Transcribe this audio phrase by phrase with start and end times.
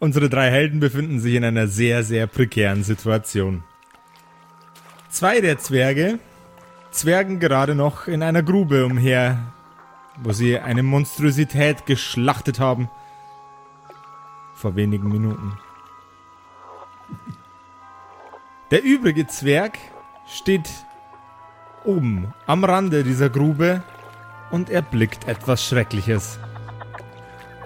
[0.00, 3.62] Unsere drei Helden befinden sich in einer sehr, sehr prekären Situation.
[5.10, 6.18] Zwei der Zwerge
[6.90, 9.52] zwergen gerade noch in einer Grube umher,
[10.16, 12.88] wo sie eine Monstrosität geschlachtet haben.
[14.54, 15.52] Vor wenigen Minuten.
[18.70, 19.76] Der übrige Zwerg
[20.26, 20.70] steht
[21.84, 23.82] oben am Rande dieser Grube
[24.50, 26.38] und erblickt etwas Schreckliches.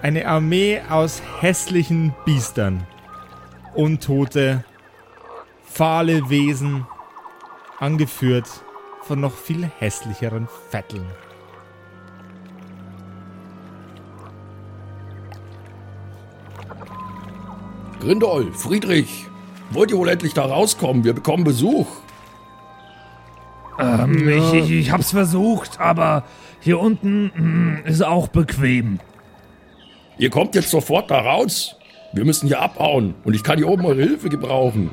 [0.05, 2.85] Eine Armee aus hässlichen Biestern.
[3.73, 4.63] Untote,
[5.63, 6.85] fahle Wesen,
[7.79, 8.47] angeführt
[9.01, 11.07] von noch viel hässlicheren Vetteln.
[17.99, 19.25] Grindol, Friedrich,
[19.71, 21.03] wollt ihr wohl endlich da rauskommen?
[21.03, 21.87] Wir bekommen Besuch.
[23.79, 26.25] Ähm, ich, ich, ich hab's versucht, aber
[26.59, 27.31] hier unten
[27.83, 28.99] mh, ist auch bequem.
[30.17, 31.75] Ihr kommt jetzt sofort da raus.
[32.13, 34.91] Wir müssen hier abhauen und ich kann hier oben eure Hilfe gebrauchen.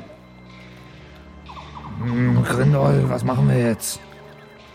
[2.03, 3.99] Hm, Grindol, was machen wir jetzt?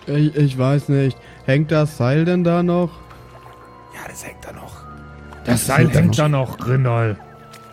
[0.06, 1.18] Ich, ich weiß nicht.
[1.44, 2.90] Hängt das Seil denn da noch?
[3.94, 4.72] Ja, das hängt da noch.
[5.44, 7.18] Das Seil hängt da noch, Grindol.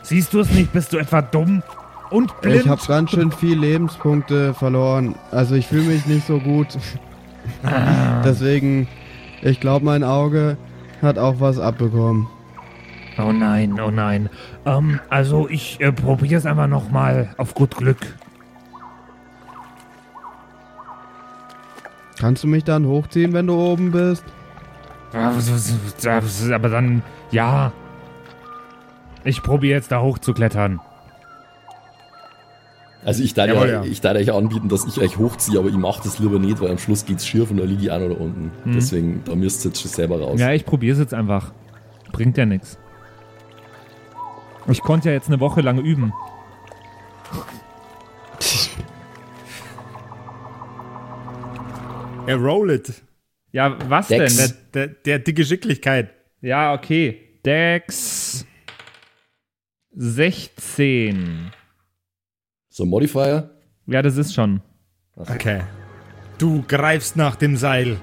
[0.03, 0.73] Siehst du es nicht?
[0.73, 1.63] Bist du etwa dumm
[2.09, 2.65] und blind?
[2.65, 5.15] Ich habe ganz schön viel Lebenspunkte verloren.
[5.31, 6.67] Also ich fühle mich nicht so gut.
[8.25, 8.87] Deswegen,
[9.41, 10.57] ich glaube, mein Auge
[11.01, 12.27] hat auch was abbekommen.
[13.17, 14.29] Oh nein, oh nein.
[14.65, 17.97] Ähm, also ich äh, probiere es einfach nochmal auf gut Glück.
[22.19, 24.23] Kannst du mich dann hochziehen, wenn du oben bist?
[25.13, 27.71] Aber dann, ja.
[29.23, 30.79] Ich probiere jetzt da hoch zu klettern.
[33.05, 33.83] Also ich darf, Jawohl, ja, ja.
[33.83, 36.71] ich darf euch anbieten, dass ich euch hochziehe, aber ich mache das lieber nicht, weil
[36.71, 38.51] am Schluss geht's schief und da liege ich auch noch da unten.
[38.65, 40.39] Deswegen, da müsst ihr jetzt schon selber raus.
[40.39, 41.53] Ja, ich probiere es jetzt einfach.
[42.11, 42.79] Bringt ja nichts.
[44.67, 46.13] Ich konnte ja jetzt eine Woche lang üben.
[52.27, 53.03] Er roll it.
[53.51, 54.35] Ja, was Dex.
[54.35, 54.57] denn?
[54.73, 56.13] Der, der, der dicke Geschicklichkeit.
[56.41, 57.39] Ja, okay.
[57.45, 58.45] Dex
[59.91, 61.51] 16.
[62.69, 63.51] So, Modifier.
[63.85, 64.61] Ja, das ist schon.
[65.15, 65.61] Okay.
[66.37, 67.97] Du greifst nach dem Seil,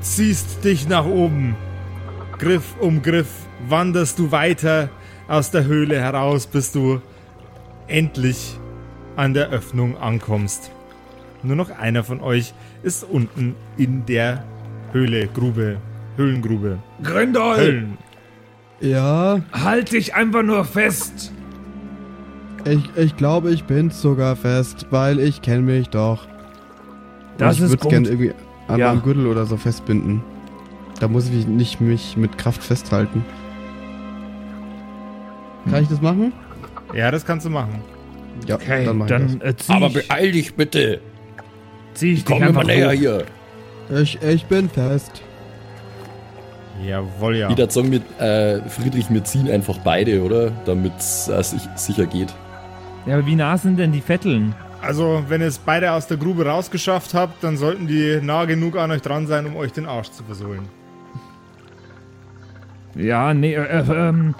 [0.00, 1.54] ziehst dich nach oben.
[2.38, 3.28] Griff um Griff
[3.68, 4.90] wanderst du weiter
[5.32, 7.00] aus der Höhle heraus, bis du
[7.88, 8.54] endlich
[9.16, 10.70] an der Öffnung ankommst.
[11.42, 14.44] Nur noch einer von euch ist unten in der
[14.92, 15.78] Höhle, Grube,
[16.16, 16.78] Höhlengrube.
[17.02, 17.98] Grindol, Höhlen.
[18.80, 21.32] Ja, halt dich einfach nur fest.
[22.64, 26.26] ich, ich glaube, ich bin's sogar fest, weil ich kenne mich doch.
[27.38, 27.90] Das ich ist würd's gut.
[27.90, 28.34] gerne irgendwie
[28.68, 28.88] an Ja.
[28.92, 30.22] meinem Gürtel oder so festbinden.
[31.00, 33.24] Da muss ich nicht mich mit Kraft festhalten.
[35.70, 36.32] Kann ich das machen?
[36.94, 37.80] Ja, das kannst du machen.
[38.46, 41.00] Ja, Okay, dann dann, äh, zieh Aber beeil dich bitte.
[41.94, 42.92] zieh ich Komm immer einfach näher hoch.
[42.92, 43.24] hier.
[43.90, 45.22] Ich, ich bin fest.
[46.84, 47.48] Jawohl, ja.
[47.48, 50.50] Würde sagen, mit, äh, Friedrich, wir ziehen einfach beide, oder?
[50.64, 52.34] Damit es äh, sich, sicher geht.
[53.06, 54.54] Ja, aber wie nah sind denn die Vetteln?
[54.80, 58.76] Also, wenn ihr es beide aus der Grube rausgeschafft habt, dann sollten die nah genug
[58.76, 60.62] an euch dran sein, um euch den Arsch zu versohlen.
[62.96, 64.34] Ja, nee, äh, äh, ähm,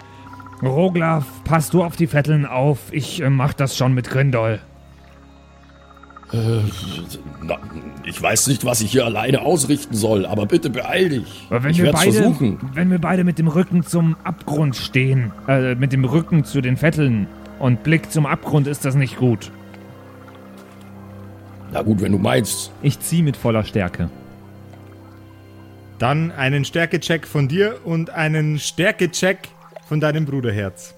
[0.62, 2.78] Roglaf, pass du auf die Vetteln auf.
[2.93, 4.61] Ich äh, mach das schon mit Grindol.
[6.33, 6.61] Äh,
[7.43, 7.59] na,
[8.05, 11.47] ich weiß nicht, was ich hier alleine ausrichten soll, aber bitte beeil dich.
[11.50, 12.59] Aber wenn ich wir werde beide, versuchen.
[12.73, 16.77] wenn wir beide mit dem Rücken zum Abgrund stehen, äh, mit dem Rücken zu den
[16.77, 17.27] Vetteln
[17.59, 19.50] und Blick zum Abgrund, ist das nicht gut.
[21.73, 22.71] Na gut, wenn du meinst.
[22.83, 24.09] Ich zieh mit voller Stärke.
[25.99, 29.49] Dann einen Stärkecheck von dir und einen Stärkecheck
[29.92, 30.94] von deinem Bruderherz.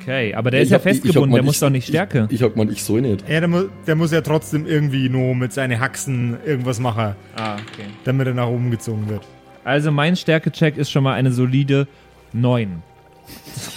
[0.00, 1.68] Okay, aber der ist Ich ja hab- ich- ich festgebunden, hab der muss ich- doch
[1.68, 2.26] nicht Stärke.
[2.30, 3.28] Ich, ich hab mal, ich soll nicht.
[3.28, 7.56] Ja, der, mu der muss ja trotzdem irgendwie nur mit seinen Haxen irgendwas machen, ah,
[7.56, 7.84] okay.
[8.04, 9.20] damit er nach oben gezogen wird.
[9.64, 11.86] Also mein Stärkecheck ist schon mal eine solide
[12.32, 12.82] 9.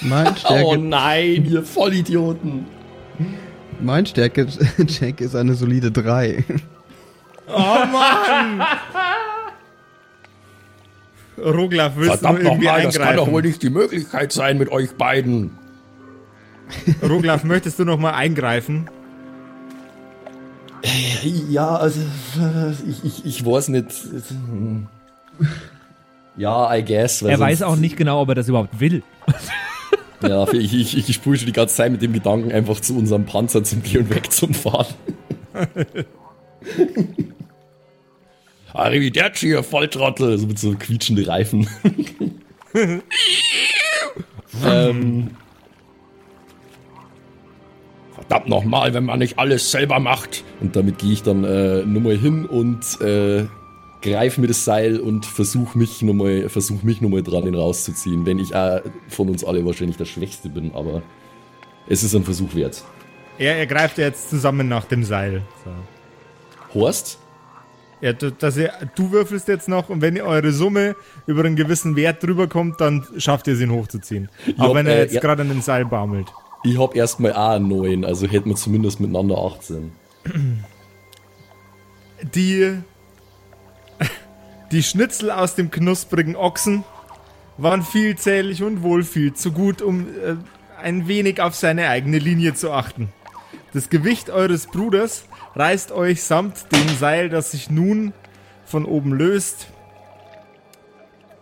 [0.04, 2.66] Mein Stärke, Oh nein, ihr Vollidioten.
[3.82, 6.46] mein Stärke-Check ist eine solide 3.
[7.50, 7.60] Oh
[7.92, 8.62] Mann!
[11.38, 13.48] Roglaf, willst Verdammt du irgendwie nochmal, das kann doch wohl eingreifen?
[13.48, 15.52] nicht die Möglichkeit sein mit euch beiden.
[17.08, 18.90] Roglaf, möchtest du noch mal eingreifen?
[21.50, 22.00] Ja, also
[22.88, 23.88] ich, ich, ich weiß nicht.
[26.36, 27.24] Ja, I guess.
[27.24, 29.04] weil Er weiß auch nicht genau, ob er das überhaupt will.
[30.22, 33.26] Ja, ich, ich, ich spiele schon die ganze Zeit mit dem Gedanken, einfach zu unserem
[33.26, 34.88] Panzer zum Gehen und weg zum Fahren.
[38.78, 40.38] Arrivederci, ihr Volltrottel!
[40.38, 41.68] So mit so quietschende Reifen.
[44.66, 45.32] ähm,
[48.14, 50.44] Verdammt nochmal, wenn man nicht alles selber macht.
[50.60, 53.46] Und damit gehe ich dann äh, nochmal hin und äh,
[54.02, 58.26] greife mir das Seil und versuche mich nochmal versuch mich noch mal dran, ihn rauszuziehen.
[58.26, 61.02] Wenn ich äh, von uns alle wahrscheinlich der Schwächste bin, aber
[61.88, 62.84] es ist ein Versuch wert.
[63.40, 65.44] Er, er greift jetzt zusammen nach dem Seil.
[65.64, 66.80] So.
[66.80, 67.20] Horst?
[68.02, 70.96] Ja, du- dass ihr, du würfelst jetzt noch und wenn ihr eure Summe
[71.26, 74.30] über einen gewissen Wert drüber kommt, dann schafft ihr es, ihn hochzuziehen.
[74.58, 75.20] Auch Ja, wenn er äh, jetzt ja.
[75.22, 76.28] gerade an den Seil baumelt.
[76.64, 79.92] Ich hab erstmal einen neuen, also hätten wir zumindest miteinander 18.
[82.34, 82.78] Die,
[84.72, 86.84] die Schnitzel aus dem knusprigen Ochsen
[87.58, 90.36] waren vielzählig und wohl viel zu gut, um äh,
[90.82, 93.10] ein wenig auf seine eigene Linie zu achten.
[93.74, 95.26] Das Gewicht eures Bruders
[95.58, 98.14] reißt euch samt dem Seil, das sich nun
[98.66, 99.68] von oben löst,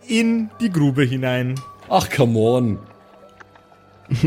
[0.06, 1.56] in die Grube hinein.
[1.88, 2.78] Ach, come on.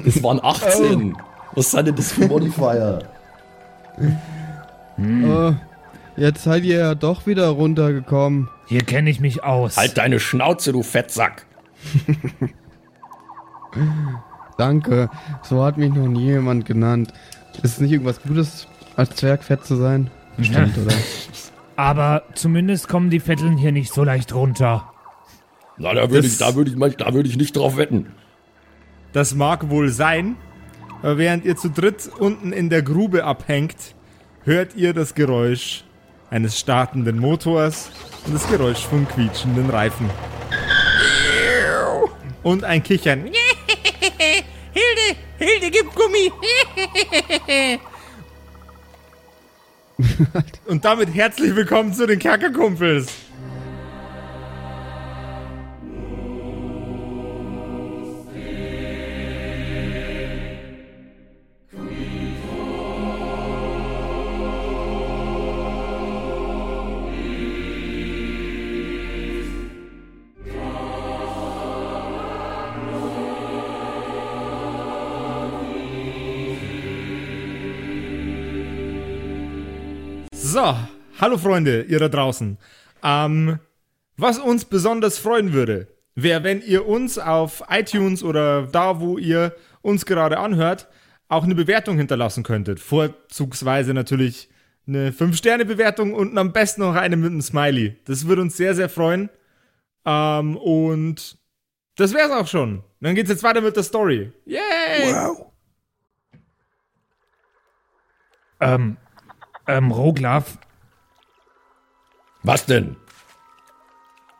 [0.05, 1.17] Das waren 18.
[1.55, 2.99] Was sind denn das für Modifier?
[5.25, 5.53] Oh,
[6.17, 8.49] jetzt seid ihr ja doch wieder runtergekommen.
[8.67, 9.77] Hier kenne ich mich aus.
[9.77, 11.45] Halt deine Schnauze, du Fettsack.
[14.57, 15.09] Danke.
[15.41, 17.13] So hat mich noch nie jemand genannt.
[17.63, 18.67] Ist es nicht irgendwas Gutes,
[18.99, 20.11] als Zwerg fett zu sein?
[20.37, 20.93] Bestimmt, oder?
[21.75, 24.91] Aber zumindest kommen die Vetteln hier nicht so leicht runter.
[25.77, 28.11] Na, da würde ich, da würde ich, da würde ich nicht drauf wetten.
[29.13, 30.35] Das mag wohl sein,
[31.01, 33.95] aber während ihr zu dritt unten in der Grube abhängt,
[34.43, 35.85] hört ihr das Geräusch
[36.29, 37.91] eines startenden Motors
[38.25, 40.09] und das Geräusch von quietschenden Reifen.
[42.43, 43.23] Und ein Kichern.
[44.73, 46.31] Hilde, Hilde, gib Gummi.
[50.67, 53.07] und damit herzlich willkommen zu den Kerkerkumpels.
[80.51, 80.75] So,
[81.19, 82.57] hallo Freunde, ihr da draußen.
[83.03, 83.59] Ähm,
[84.17, 89.55] was uns besonders freuen würde, wäre, wenn ihr uns auf iTunes oder da, wo ihr
[89.83, 90.87] uns gerade anhört,
[91.27, 92.79] auch eine Bewertung hinterlassen könntet.
[92.79, 94.49] Vorzugsweise natürlich
[94.87, 97.97] eine 5-Sterne-Bewertung und am besten noch eine mit einem Smiley.
[98.05, 99.29] Das würde uns sehr, sehr freuen.
[100.03, 101.37] Ähm, und
[101.95, 102.83] das wär's auch schon.
[103.01, 104.31] Dann geht's jetzt weiter mit der Story.
[104.45, 105.13] Yay!
[108.61, 108.97] Ähm,
[109.69, 110.57] ähm, Roglaf,
[112.43, 112.95] Was denn?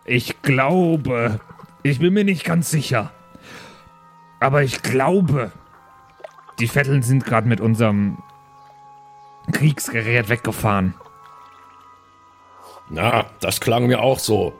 [0.05, 1.39] ich glaube,
[1.83, 3.11] ich bin mir nicht ganz sicher.
[4.39, 5.51] Aber ich glaube,
[6.59, 8.17] die Vetteln sind gerade mit unserem
[9.51, 10.93] Kriegsgerät weggefahren.
[12.89, 14.53] Na, das klang mir auch so.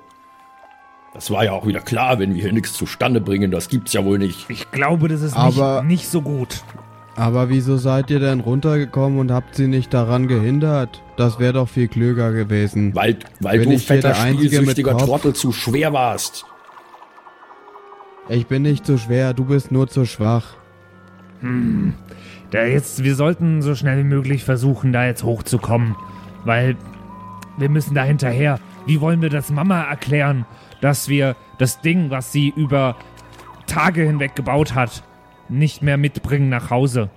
[1.13, 4.06] Das war ja auch wieder klar, wenn wir hier nichts zustande bringen, das gibt's ja
[4.06, 4.48] wohl nicht.
[4.50, 6.63] Ich glaube, das ist Aber- nicht, nicht so gut.
[7.19, 11.04] Aber wieso seid ihr denn runtergekommen und habt sie nicht daran gehindert?
[11.18, 12.95] Das wäre doch viel klüger gewesen.
[12.95, 14.98] Weil, weil Bin du ich hier fetter spielsüchtiger?
[14.98, 16.45] Trottel zu schwer warst.
[18.30, 20.56] Ich bin nicht zu schwer, du bist nur zu schwach.
[22.52, 25.97] Da jetzt, wir sollten so schnell wie möglich versuchen, da jetzt hochzukommen.
[26.45, 26.78] Weil
[27.57, 28.61] wir müssen da hinterher.
[28.85, 30.45] Wie wollen wir das Mama erklären,
[30.80, 32.95] dass wir das Ding, was sie über
[33.68, 35.04] Tage hinweg gebaut hat,
[35.50, 37.10] nicht mehr mitbringen nach Hause?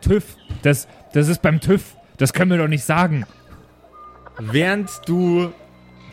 [0.00, 0.24] TÜV,
[0.62, 1.96] das, das ist beim TÜV.
[2.16, 3.24] Das können wir doch nicht sagen.
[4.38, 5.52] Während du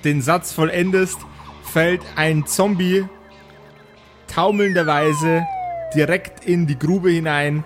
[0.04, 1.18] den Satz vollendest,
[1.64, 3.06] fällt ein Zombie
[4.28, 5.46] taumelnderweise
[5.94, 7.64] direkt in die Grube hinein,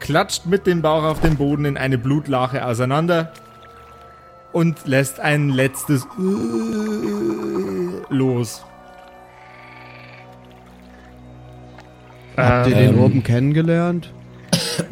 [0.00, 3.32] klatscht mit dem Bauch auf den Boden in eine Blutlache auseinander
[4.52, 6.06] und lässt ein letztes
[8.08, 8.64] los.
[12.36, 14.12] Habt ihr Ähm, den oben kennengelernt?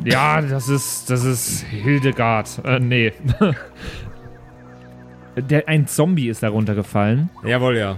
[0.05, 2.61] Ja, das ist, das ist Hildegard.
[2.65, 3.13] Äh, nee.
[5.37, 7.31] Der, ein Zombie ist da runtergefallen.
[7.45, 7.97] Jawohl, ja.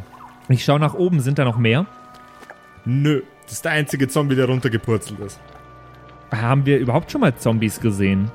[0.48, 1.86] Ich schaue nach oben, sind da noch mehr?
[2.84, 5.40] Nö, das ist der einzige Zombie, der runtergepurzelt ist.
[6.30, 8.30] Haben wir überhaupt schon mal Zombies gesehen?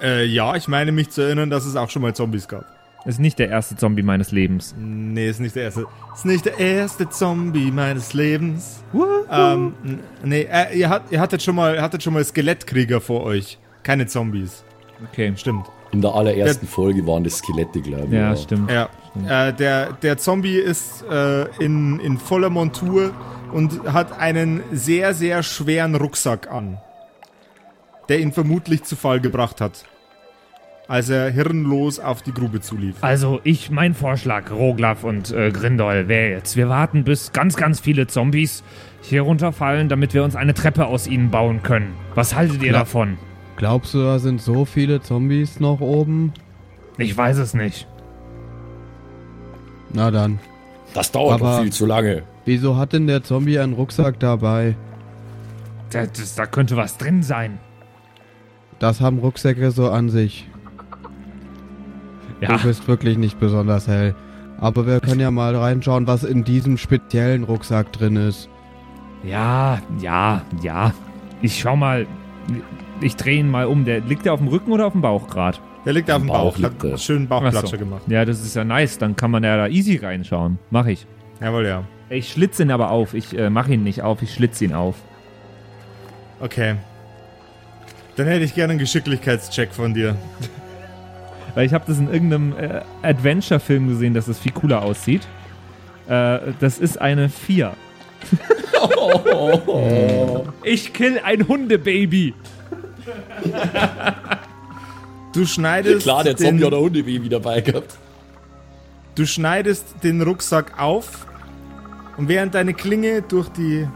[0.00, 2.64] Äh, ja, ich meine mich zu erinnern, dass es auch schon mal Zombies gab.
[3.06, 4.74] Ist nicht der erste Zombie meines Lebens.
[4.78, 5.86] Nee, ist nicht der erste.
[6.14, 8.84] Ist nicht der erste Zombie meines Lebens.
[9.30, 13.00] Ähm, n- nee, äh, ihr, hat, ihr hattet schon mal, ihr hattet schon mal Skelettkrieger
[13.00, 13.58] vor euch.
[13.82, 14.64] Keine Zombies.
[15.10, 15.32] Okay.
[15.36, 15.66] Stimmt.
[15.92, 18.12] In der allerersten Folge waren das Skelette, glaube ich.
[18.12, 18.70] Ja, stimmt.
[18.70, 18.88] Ja.
[19.48, 23.12] Äh, der, der Zombie ist äh, in, in voller Montur
[23.50, 26.78] und hat einen sehr, sehr schweren Rucksack an.
[28.08, 29.84] der ihn vermutlich zu Fall gebracht hat,
[30.90, 32.96] als er hirnlos auf die Grube zulief.
[33.00, 37.78] Also ich, mein Vorschlag, Roglaf und äh, Grindol, wäre jetzt, wir warten, bis ganz, ganz
[37.78, 38.64] viele Zombies
[39.00, 41.94] hier runterfallen, damit wir uns eine Treppe aus ihnen bauen können.
[42.16, 43.18] Was haltet ihr davon?
[43.56, 46.32] Glaubst du, da sind so viele Zombies noch oben?
[46.98, 47.86] Ich weiß es nicht.
[49.94, 50.40] Na dann.
[50.92, 52.24] Das dauert Aber- doch viel zu lange.
[52.46, 54.74] Wieso hat denn der Zombie einen Rucksack dabei?
[55.90, 57.60] Da, das, da könnte was drin sein.
[58.80, 60.49] Das haben Rucksäcke so an sich.
[62.40, 64.14] Ja, Du bist wirklich nicht besonders hell.
[64.58, 68.48] Aber wir können ja mal reinschauen, was in diesem speziellen Rucksack drin ist.
[69.24, 70.92] ja, ja, ja.
[71.42, 72.06] Ich schau mal.
[73.00, 73.84] Ich drehe ihn mal um.
[73.86, 75.58] Der liegt der auf dem Rücken oder auf dem Bauch gerade?
[75.86, 77.78] Der liegt auf dem Bauch Bauch, liegt hat einen schönen Ach Bauchplatscher so.
[77.78, 78.02] gemacht.
[78.08, 78.98] Ja, das ist ja nice.
[78.98, 80.58] Dann kann man ja da easy reinschauen.
[80.70, 81.06] Mach ich.
[81.40, 81.84] Jawohl, ja.
[82.10, 83.14] Ich schlitze ihn aber auf.
[83.14, 84.20] Ich äh, mache ihn nicht auf.
[84.20, 84.96] Ich schlitze ihn auf.
[86.40, 86.74] Okay.
[88.16, 90.16] Dann hätte ich gerne einen Geschicklichkeitscheck von dir.
[91.54, 95.26] Weil ich habe das in irgendeinem äh, Adventure-Film gesehen, dass es viel cooler aussieht.
[96.08, 97.72] Äh, das ist eine 4.
[100.62, 102.34] ich kill ein Hundebaby.
[105.32, 107.96] Du schneidest, Klar, der den, Zombie oder Hundebaby dabei gehabt.
[109.14, 111.26] du schneidest den Rucksack auf
[112.16, 113.86] und während deine Klinge durch die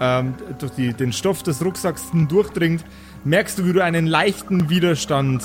[0.00, 2.84] ähm, durch die, den Stoff des Rucksacks durchdringt,
[3.24, 5.42] merkst du, wie du einen leichten Widerstand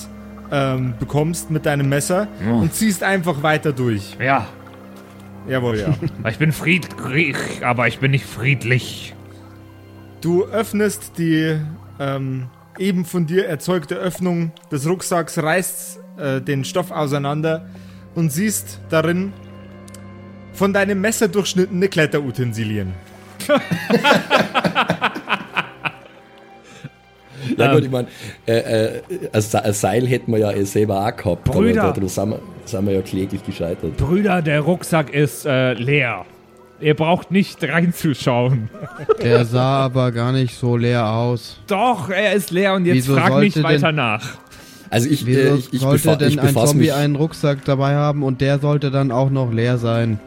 [0.51, 2.57] ähm, bekommst mit deinem Messer Oh.
[2.59, 4.15] und ziehst einfach weiter durch.
[4.19, 4.47] Ja,
[5.47, 5.93] Jawohl, ja.
[6.29, 9.13] ich bin friedlich, aber ich bin nicht friedlich.
[10.21, 11.59] Du öffnest die
[11.99, 12.47] ähm,
[12.79, 17.67] eben von dir erzeugte Öffnung des Rucksacks, reißt äh, den Stoff auseinander
[18.15, 19.33] und siehst darin
[20.53, 22.93] von deinem Messer durchschnittene Kletterutensilien.
[27.57, 27.75] Ja Ähm.
[27.75, 28.07] gut, ich meine,
[28.47, 29.01] äh, äh,
[29.33, 31.43] ein Se- ein Seil hätten wir ja eh selber auch gehabt.
[31.43, 31.83] Brüder.
[31.83, 33.97] Aber da, da sind, wir, sind wir ja kläglich gescheitert.
[33.97, 36.25] Brüder, der Rucksack ist äh, leer.
[36.81, 38.69] Ihr braucht nicht reinzuschauen.
[39.23, 41.57] Der sah aber gar nicht so leer aus.
[41.67, 44.35] Doch, er ist leer und jetzt Wieso frag nicht sollte weiter denn- nach.
[44.89, 47.63] Also ich, Wieso äh, ich, ich, sollte befa denn ich ein Zombie mich, einen Rucksack
[47.65, 50.19] dabei haben und der sollte dann auch noch leer sein?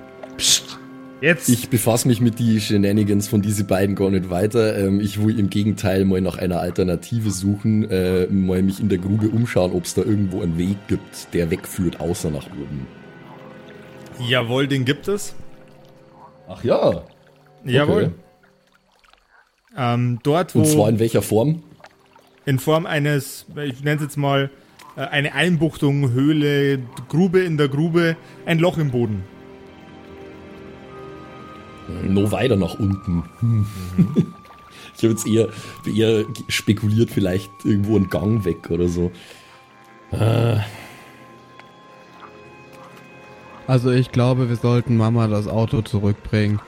[1.21, 1.49] Jetzt.
[1.49, 4.79] ich befasse mich mit die Shenanigans von diesen beiden gar nicht weiter.
[4.79, 8.99] Ähm, ich will im Gegenteil mal nach einer Alternative suchen, äh, mal mich in der
[8.99, 12.87] Grube umschauen, ob es da irgendwo einen Weg gibt, der wegführt, außer nach oben.
[14.29, 15.35] Jawohl, den gibt es.
[16.49, 17.03] Ach ja.
[17.65, 18.13] Jawohl.
[19.77, 21.63] Ähm, dort, wo Und zwar in welcher Form?
[22.49, 24.51] in Form eines, ich nenne es jetzt mal,
[24.97, 29.23] äh, eine Einbuchtung, Höhle, Grube in der Grube, ein Loch im Boden.
[32.05, 33.25] Noch weiter nach unten.
[33.41, 33.67] Hm.
[34.97, 35.49] Ich habe jetzt eher,
[35.87, 39.13] eher spekuliert, vielleicht irgendwo ein Gang weg oder so.
[43.67, 46.61] Also ich glaube, wir sollten Mama das Auto zurückbringen.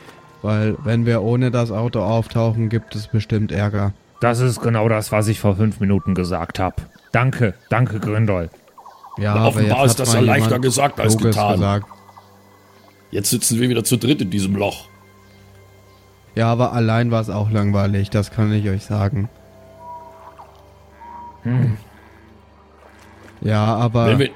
[0.43, 3.93] Weil wenn wir ohne das Auto auftauchen, gibt es bestimmt Ärger.
[4.21, 6.77] Das ist genau das, was ich vor fünf Minuten gesagt habe.
[7.13, 8.51] Danke, danke, Grindol.
[9.19, 11.55] Ja, Na, offenbar ist das ja leichter gesagt als getan.
[11.55, 11.87] Gesagt.
[13.11, 14.90] Jetzt sitzen wir wieder zu dritt in diesem Loch.
[16.35, 19.29] Ja, aber allein war es auch langweilig, das kann ich euch sagen.
[23.41, 24.31] Ja, aber Wenn wir,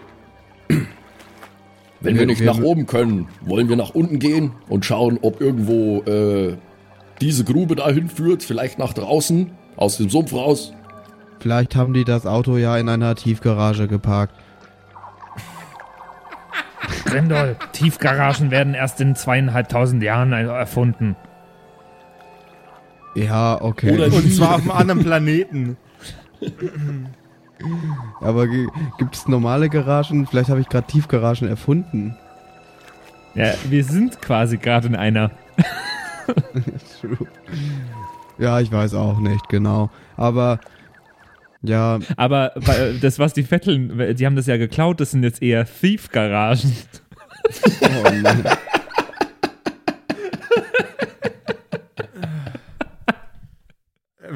[2.00, 5.18] wenn wir Wir- nicht wir- nach oben können, wollen wir nach unten gehen und schauen,
[5.22, 6.56] ob irgendwo äh,
[7.20, 10.72] diese Grube dahin führt, vielleicht nach draußen, aus dem Sumpf raus.
[11.40, 14.34] vielleicht haben die das Auto ja in einer Tiefgarage geparkt.
[17.04, 21.16] Grindol, Tiefgaragen werden erst in zweieinhalbtausend Jahren erfunden.
[23.14, 23.92] Ja, okay.
[23.92, 25.76] Oder Und zwar auf einem anderen Planeten.
[28.20, 30.26] aber gibt es normale Garagen?
[30.26, 32.16] Vielleicht habe ich gerade Tiefgaragen erfunden.
[33.34, 35.30] Ja, wir sind quasi gerade in einer.
[38.38, 39.90] Ja, ich weiß auch nicht, genau.
[40.16, 40.58] Aber
[41.62, 42.52] ja, Aber
[43.00, 46.72] das, was die Vetteln, die haben das ja geklaut, das sind jetzt eher Thief-Garagen.
[47.82, 48.44] oh Mann.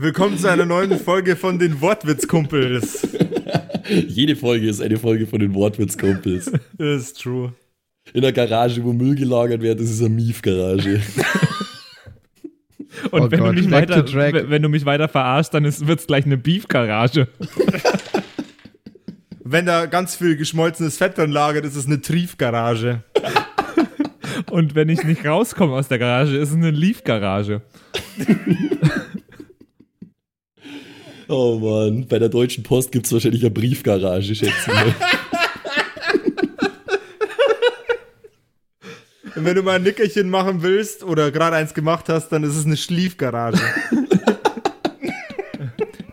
[0.00, 3.09] Willkommen zu einer neuen Folge von den Wortwitzkumpels.
[4.07, 6.52] Jede Folge ist eine Folge von den Wortwitzkumpels.
[6.78, 7.52] Das ist true.
[8.12, 11.00] In der Garage, wo Müll gelagert wird, das ist eine Mief-Garage.
[13.11, 16.07] Und Oh wenn, Gott, du mich weiter, wenn du mich weiter verarschst, dann wird es
[16.07, 17.26] gleich eine Beef-Garage.
[19.43, 23.02] Wenn da ganz viel geschmolzenes Fett drin lagert, ist es eine Triefgarage.
[24.50, 27.62] Und wenn ich nicht rauskomme aus der Garage, ist es eine Leaf-Garage.
[31.28, 34.94] Oh Mann, bei der Deutschen Post gibt es wahrscheinlich eine Briefgarage, schätze ich mal.
[39.37, 42.56] Und wenn du mal ein Nickerchen machen willst oder gerade eins gemacht hast, dann ist
[42.56, 43.61] es eine Schliefgarage.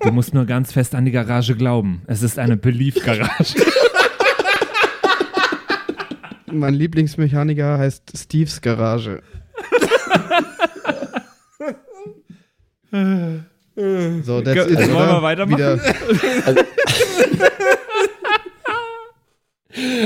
[0.01, 2.03] Du musst nur ganz fest an die Garage glauben.
[2.07, 3.55] Es ist eine Belief-Garage.
[6.51, 9.23] Mein Lieblingsmechaniker heißt Steves Garage.
[13.75, 15.57] so, that's Jetzt it, wollen wir weitermachen?
[15.57, 15.77] Wieder,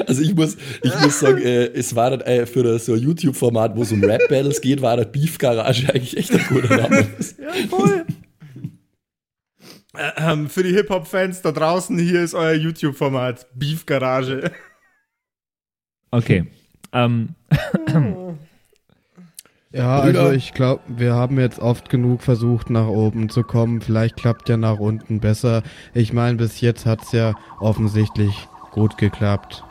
[0.07, 3.75] Also ich muss, ich muss sagen, äh, es war dann, äh, für das, so YouTube-Format,
[3.75, 7.07] wo es um Rap-Battles geht, war das Beef Garage eigentlich echt ein guter Name.
[10.17, 13.47] ähm, für die Hip-Hop-Fans da draußen, hier ist euer YouTube-Format.
[13.53, 14.51] Beef Garage.
[16.11, 16.47] Okay.
[16.91, 17.35] Ähm,
[19.71, 20.21] ja, Brüder.
[20.21, 23.81] also ich glaube, wir haben jetzt oft genug versucht, nach oben zu kommen.
[23.81, 25.63] Vielleicht klappt ja nach unten besser.
[25.93, 29.63] Ich meine, bis jetzt hat's ja offensichtlich gut geklappt.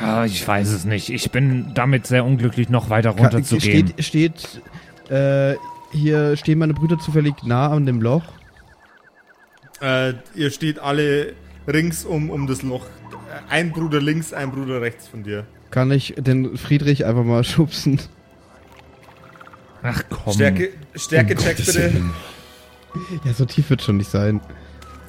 [0.00, 1.08] ja, ich weiß es nicht.
[1.10, 3.94] Ich bin damit sehr unglücklich, noch weiter Ka- runterzugehen.
[3.98, 4.60] Steht,
[5.08, 5.56] steht äh,
[5.92, 8.24] hier stehen meine Brüder zufällig nah an dem Loch.
[9.80, 11.34] Äh, ihr steht alle
[11.68, 12.86] ringsum um das Loch.
[13.48, 15.46] Ein Bruder links, ein Bruder rechts von dir.
[15.70, 18.00] Kann ich den Friedrich einfach mal schubsen?
[19.82, 20.32] Ach komm.
[20.34, 21.92] Stärke, Stärke-Check bitte.
[23.24, 24.40] Ja, so tief wird schon nicht sein.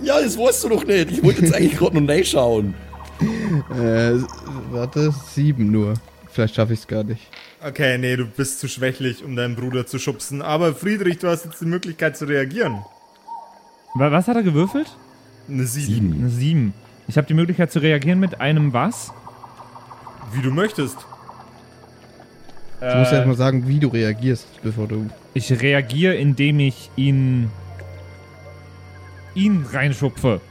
[0.01, 1.11] Ja, das weißt du doch nicht.
[1.11, 2.73] Ich wollte jetzt eigentlich gerade noch reinschauen.
[3.71, 4.19] Äh,
[4.69, 5.95] warte, sieben nur.
[6.29, 7.21] Vielleicht schaffe ich es gar nicht.
[7.65, 10.43] Okay, nee, du bist zu schwächlich, um deinen Bruder zu schubsen.
[10.43, 12.73] Aber Friedrich, du hast jetzt die Möglichkeit zu reagieren.
[13.95, 14.95] Wa- Was hat er gewürfelt?
[15.49, 15.85] Eine 7.
[15.87, 16.13] Sieben.
[16.19, 16.73] Eine 7.
[17.07, 19.11] Ich habe die Möglichkeit zu reagieren mit einem was?
[20.33, 20.97] Wie du möchtest.
[22.79, 25.09] Du musst ja Äh, erst mal sagen, wie du reagierst, bevor du.
[25.33, 27.49] ich reagiere, indem ich ihn
[29.33, 30.41] ihn reinschupfe.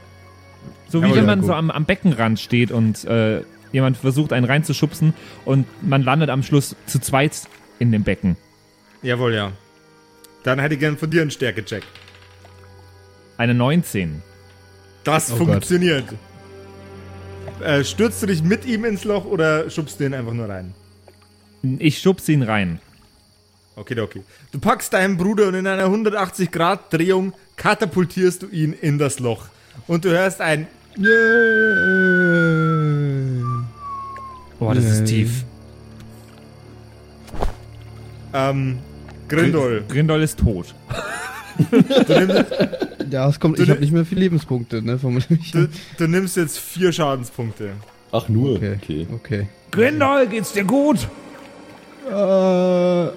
[0.88, 1.48] So wie wenn man gut.
[1.48, 5.12] so am, am Beckenrand steht und äh, jemand versucht, einen reinzuschubsen
[5.44, 8.36] und man landet am Schluss zu zweit in dem Becken.
[9.02, 9.52] Jawohl, ja.
[10.44, 11.82] Dann hätte ich gern von dir einen Stärke-Check.
[13.36, 14.22] Eine 19.
[15.04, 15.64] Das Oh Gott.
[17.60, 20.74] Äh, stürzt du dich mit ihm ins Loch oder schubst du ihn einfach nur rein?
[21.78, 22.80] Ich schubse ihn rein.
[23.76, 24.22] Okay, okay.
[24.52, 29.46] Du packst deinen Bruder und in einer 180-Grad-Drehung katapultierst du ihn in das Loch.
[29.86, 30.66] Und du hörst ein
[34.58, 35.44] Boah, das ist tief.
[38.32, 38.78] ähm,
[39.28, 39.84] Grindol.
[39.88, 40.74] Grindol ist tot.
[42.08, 42.44] Ja,
[43.10, 43.58] es kommt.
[43.58, 44.98] Du Ich habe nicht mehr viele Lebenspunkte, ne?
[44.98, 45.50] Vermutlich.
[45.52, 47.72] Du, du nimmst jetzt vier Schadenspunkte.
[48.12, 48.76] Ach nur, Okay.
[48.82, 49.06] okay.
[49.12, 49.48] Okay.
[49.70, 51.08] Grindol, geht's dir gut?
[52.08, 53.08] Äh,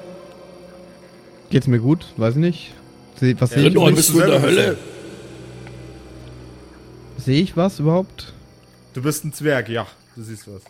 [1.49, 2.08] geht's mir gut?
[2.17, 2.73] Weiß nicht.
[3.19, 3.63] Seh, was sehe ich?
[3.65, 4.78] Grindol, musst bist du in der Hölle?
[7.17, 8.34] Sehe ich was überhaupt?
[8.93, 9.86] Du bist ein Zwerg, ja.
[10.15, 10.62] Du siehst was.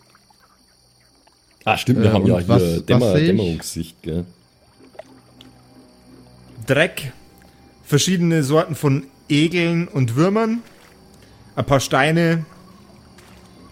[1.66, 3.28] Ah, stimmt, wir Äh, haben ja und hier was- was Dämmer, ich?
[3.28, 4.26] Dämmerungssicht, gell?
[6.68, 7.12] Dreck,
[7.90, 10.60] verschiedene Sorten von Egeln und Würmern,
[11.56, 12.46] ein paar Steine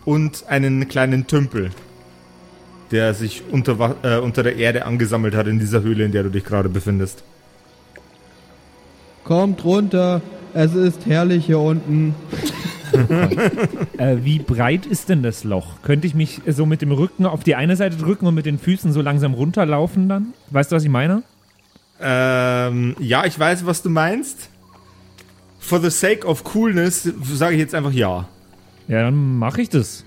[0.06, 1.69] und einen kleinen Tümpel,
[2.89, 6.32] der sich unter, äh, unter der Erde angesammelt hat in dieser Höhle, in der du
[6.32, 7.23] dich gerade befindest.
[9.23, 10.21] Kommt runter.
[10.56, 12.15] Es ist herrlich hier unten.
[13.97, 15.82] Äh, wie breit ist denn das Loch?
[15.82, 18.60] Könnte ich mich so mit dem Rücken auf die eine Seite drücken und mit den
[18.60, 20.27] Füßen so langsam runterlaufen dann?
[20.51, 21.23] Weißt du, was ich meine?
[21.99, 24.49] Ähm, ja, ich weiß, was du meinst.
[25.60, 28.27] For the sake of coolness sage ich jetzt einfach ja.
[28.88, 30.05] Ja, dann mache ich das.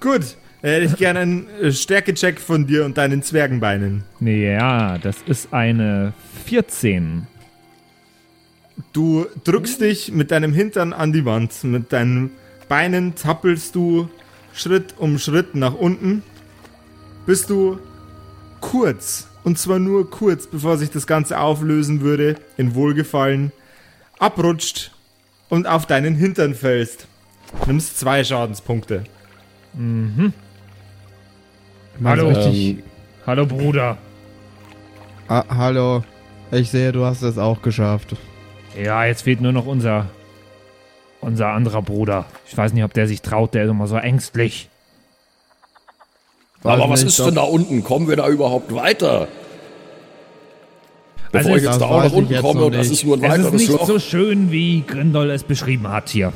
[0.00, 4.04] Gut, dann hätte ich gerne einen äh, Stärkecheck von dir und deinen Zwergenbeinen.
[4.20, 6.14] Ja, das ist eine
[6.46, 7.26] 14.
[8.92, 11.64] Du drückst dich mit deinem Hintern an die Wand.
[11.64, 12.30] Mit deinen
[12.68, 14.08] Beinen zappelst du
[14.52, 16.22] Schritt um Schritt nach unten,
[17.26, 17.78] bis du
[18.60, 23.52] kurz, und zwar nur kurz, bevor sich das Ganze auflösen würde, in Wohlgefallen,
[24.18, 24.90] abrutscht
[25.48, 27.06] und auf deinen Hintern fällst.
[27.64, 29.04] Nimmst zwei Schadenspunkte.
[32.04, 32.28] Hallo.
[32.28, 32.82] Richtig, Ähm,
[33.24, 33.98] Hallo Bruder.
[35.28, 36.02] ah, hallo.
[36.50, 38.16] Ich sehe, du hast es auch geschafft.
[38.76, 40.06] Ja, jetzt fehlt nur noch unser
[41.20, 42.26] unser anderer Bruder.
[42.48, 44.68] Ich weiß nicht, ob der sich traut, der ist immer so ängstlich.
[46.72, 47.82] Aber Weiß was nicht, ist doch- denn da unten?
[47.84, 49.28] Kommen wir da überhaupt weiter?
[51.32, 53.16] Also Bevor ich es- jetzt da auch nach ich unten komme und das ist nur
[53.16, 53.86] ein Es ist weiteres nicht Loch.
[53.86, 56.32] so schön, wie Grindol es beschrieben hat hier.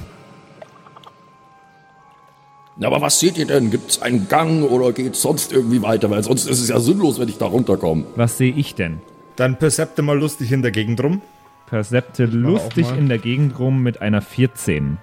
[2.79, 3.71] Ja, aber was seht ihr denn?
[3.71, 6.11] Gibt es einen Gang oder geht sonst irgendwie weiter?
[6.11, 8.05] Weil sonst ist es ja sinnlos, wenn ich da runterkomme.
[8.17, 9.01] Was sehe ich denn?
[9.37, 11.21] Dann percepte mal lustig in der Gegend rum.
[11.67, 14.99] Percepte lustig in der Gegend rum mit einer 14.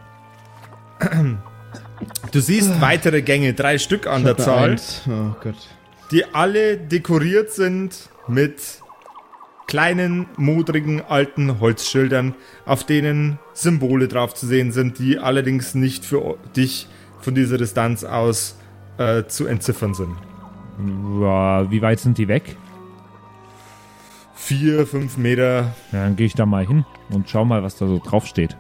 [2.31, 4.75] Du siehst weitere Gänge, drei Stück an der Zahl.
[5.07, 5.55] Oh Gott.
[6.11, 8.61] die alle dekoriert sind mit
[9.67, 16.37] kleinen, modrigen, alten Holzschildern, auf denen Symbole drauf zu sehen sind, die allerdings nicht für
[16.55, 16.87] dich
[17.19, 18.57] von dieser Distanz aus
[18.97, 20.15] äh, zu entziffern sind.
[20.79, 22.55] Wie weit sind die weg?
[24.35, 25.73] Vier, fünf Meter.
[25.91, 28.55] Ja, dann gehe ich da mal hin und schau mal, was da so drauf steht.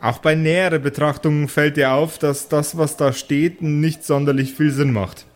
[0.00, 4.70] Auch bei näherer Betrachtung fällt dir auf, dass das, was da steht, nicht sonderlich viel
[4.70, 5.26] Sinn macht.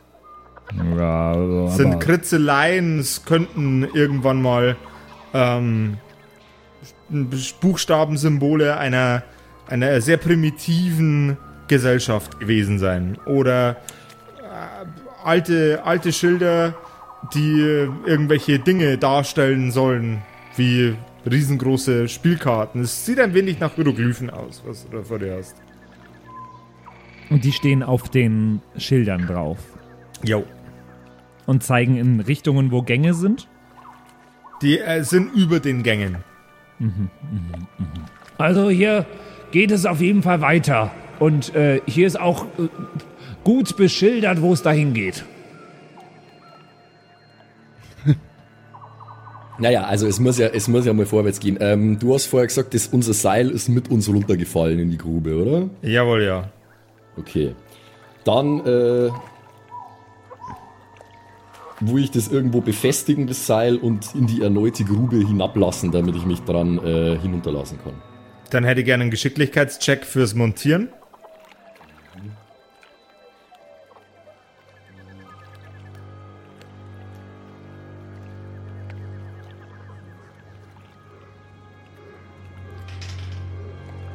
[0.97, 1.35] Ja,
[1.67, 4.77] Es sind Kritzeleien, es könnten irgendwann mal
[5.35, 5.99] ähm,
[7.61, 9.23] Buchstabensymbole einer,
[9.67, 11.37] einer sehr primitiven
[11.69, 13.19] Gesellschaft gewesen sein.
[13.27, 13.77] Oder
[14.41, 16.75] äh, alte, alte Schilder,
[17.35, 20.23] die irgendwelche Dinge darstellen sollen,
[20.57, 20.95] wie
[21.31, 22.83] riesengroße Spielkarten.
[22.83, 25.57] Es sieht ein wenig nach Hieroglyphen aus, was du da vor dir hast.
[27.31, 29.59] und die stehen auf den Schildern drauf
[30.25, 30.45] Jo.
[31.47, 33.49] und zeigen in Richtungen, wo Gänge sind.
[34.61, 36.19] Die äh, sind über den Gängen.
[38.39, 39.07] Also hier
[39.51, 40.91] geht es auf jeden Fall weiter.
[41.21, 42.69] Und äh, hier ist auch äh,
[43.45, 45.25] gut beschildert, wo es dahin geht.
[49.63, 51.57] Naja, also es muss ja, es muss ja mal vorwärts gehen.
[51.61, 55.37] Ähm, du hast vorher gesagt, dass unser Seil ist mit uns runtergefallen in die Grube,
[55.37, 55.71] oder?
[55.83, 56.51] Jawohl, ja.
[57.17, 57.55] Okay.
[58.25, 59.11] Dann, äh,
[61.79, 66.27] wo ich das irgendwo befestigen, das Seil, und in die erneute Grube hinablassen, damit ich
[66.27, 67.95] mich dran äh, hinunterlassen kann.
[68.51, 70.89] Dann hätte ich gerne einen Geschicklichkeitscheck fürs Montieren.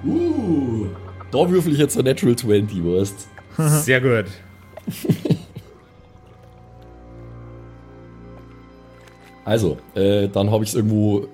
[0.05, 0.87] Uh,
[1.31, 3.27] da würfel ich jetzt ein Natural 20, weißt
[3.83, 4.25] Sehr gut.
[9.45, 11.27] Also, äh, dann habe ich es irgendwo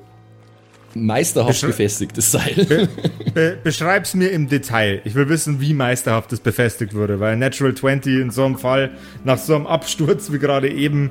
[0.93, 2.87] meisterhaft Beschrei- befestigt, das Seil.
[3.33, 5.01] Be beschreib's mir im Detail.
[5.05, 8.91] Ich will wissen, wie meisterhaft das befestigt wurde, weil Natural 20 in so einem Fall,
[9.23, 11.09] nach so einem Absturz wie gerade eben,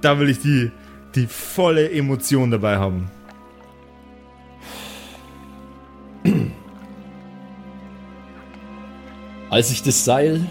[0.00, 0.70] da will ich die,
[1.16, 3.10] die volle Emotion dabei haben.
[9.50, 10.44] Als ich das Seil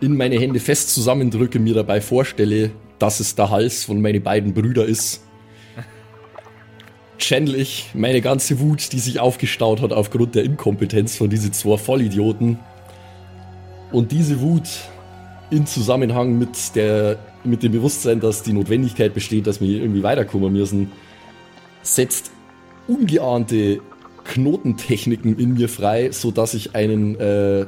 [0.00, 4.52] in meine Hände fest zusammendrücke, mir dabei vorstelle, dass es der Hals von meinen beiden
[4.52, 5.22] Brüdern ist,
[7.18, 11.76] channel ich meine ganze Wut, die sich aufgestaut hat aufgrund der Inkompetenz von diesen zwei
[11.76, 12.58] Vollidioten.
[13.92, 14.68] Und diese Wut
[15.50, 20.02] in Zusammenhang mit, der, mit dem Bewusstsein, dass die Notwendigkeit besteht, dass wir hier irgendwie
[20.02, 20.90] weiterkommen müssen,
[21.82, 22.32] setzt
[22.88, 23.80] ungeahnte
[24.24, 27.66] Knotentechniken in mir frei, sodass ich einen äh,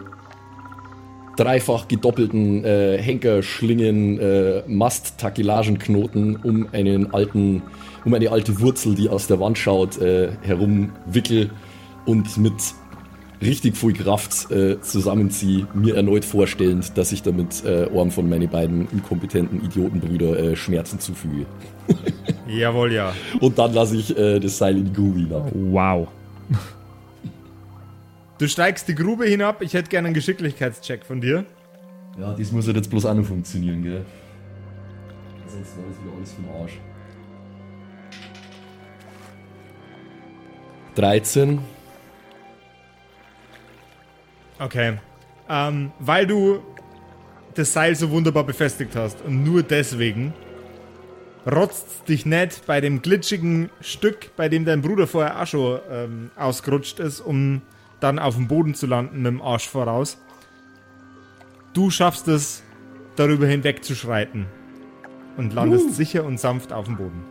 [1.37, 7.63] dreifach gedoppelten äh, Henkerschlingen äh, Mast-Takilagenknoten um einen alten,
[8.05, 11.51] um eine alte Wurzel, die aus der Wand schaut, äh, herumwickel
[12.05, 12.55] und mit
[13.41, 18.49] richtig viel Kraft äh, zusammenziehe, mir erneut vorstellend, dass ich damit äh, einem von meinen
[18.49, 21.47] beiden inkompetenten Idiotenbrüder äh, Schmerzen zufüge.
[22.47, 23.13] Jawohl, ja.
[23.41, 25.51] Und dann lasse ich äh, das Seil in die Grube hinab.
[25.55, 26.09] Wow.
[28.39, 29.63] Du steigst die Grube hinab.
[29.63, 31.45] Ich hätte gerne einen Geschicklichkeitscheck von dir.
[32.19, 34.05] Ja, das muss ja jetzt bloß auch noch funktionieren, gell?
[35.47, 36.81] Sonst war das wieder alles den Arsch.
[40.95, 41.59] 13.
[44.59, 44.99] Okay.
[45.49, 46.61] Ähm, weil du
[47.55, 50.33] das Seil so wunderbar befestigt hast und nur deswegen
[51.47, 56.31] rotzt dich nicht bei dem glitschigen Stück, bei dem dein Bruder vorher auch schon ähm,
[56.37, 57.63] ausgerutscht ist, um
[58.01, 60.19] dann auf dem Boden zu landen mit dem Arsch voraus.
[61.73, 62.63] Du schaffst es,
[63.17, 64.47] darüber hinwegzuschreiten
[65.37, 67.25] und landest sicher und sanft auf dem Boden.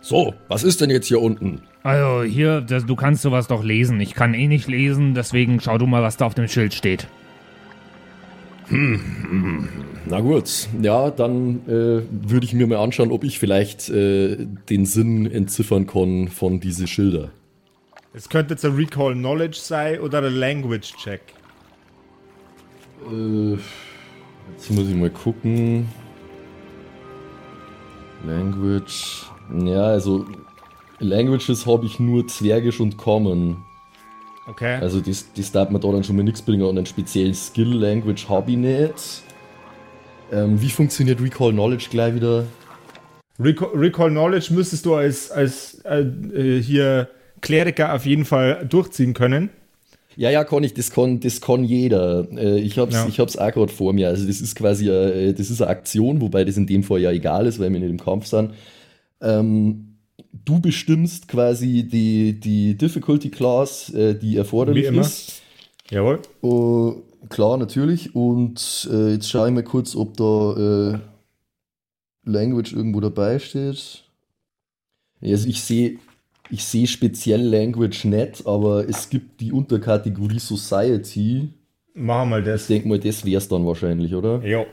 [0.00, 1.62] So, was ist denn jetzt hier unten?
[1.82, 4.00] Also hier, das, du kannst sowas doch lesen.
[4.00, 7.08] Ich kann eh nicht lesen, deswegen schau du mal, was da auf dem Schild steht.
[8.70, 14.86] Na gut, ja, dann äh, würde ich mir mal anschauen, ob ich vielleicht äh, den
[14.86, 17.30] Sinn entziffern kann von diese Schilder.
[18.12, 21.20] Es könnte jetzt ein Recall Knowledge sein oder ein Language Check.
[23.10, 23.56] Äh,
[24.56, 25.88] jetzt muss ich mal gucken.
[28.26, 29.26] Language.
[29.64, 30.26] Ja, also
[31.00, 33.56] Languages habe ich nur Zwergisch und Common.
[34.46, 34.76] Okay.
[34.80, 37.72] Also das, das darf man da dann schon mal nichts bringen und einen speziellen Skill
[37.74, 39.22] Language habe ich nicht.
[40.32, 42.44] Ähm, wie funktioniert Recall Knowledge gleich wieder?
[43.38, 47.08] Recall, Recall Knowledge müsstest du als, als äh, äh, hier
[47.40, 49.50] Kleriker auf jeden Fall durchziehen können.
[50.16, 52.28] Ja, ja, kann ich, das kann, das kann jeder.
[52.36, 53.06] Äh, ich hab's, Ja.
[53.08, 54.08] ich hab's auch gerade vor mir.
[54.08, 57.10] Also das ist quasi eine, das ist eine Aktion, wobei das in dem Fall ja
[57.10, 58.52] egal ist, weil wir nicht im Kampf sind.
[59.20, 59.93] Ähm,
[60.32, 65.00] du bestimmst quasi die, die Difficulty Class, äh, die erforderlich Wie immer.
[65.02, 65.42] ist.
[65.90, 66.20] Jawohl.
[66.40, 66.94] Oh,
[67.28, 68.14] klar, natürlich.
[68.14, 70.98] Und äh, jetzt schaue ich mal kurz, ob da äh,
[72.24, 74.04] Language irgendwo dabei steht.
[75.22, 75.98] Also ich sehe
[76.50, 81.48] ich sehe speziell Language nicht, aber es gibt die Unterkategorie Society.
[81.94, 82.66] Machen wir Ich das.
[82.66, 84.44] denke mal, das wäre es dann wahrscheinlich, oder?
[84.44, 84.66] Jo.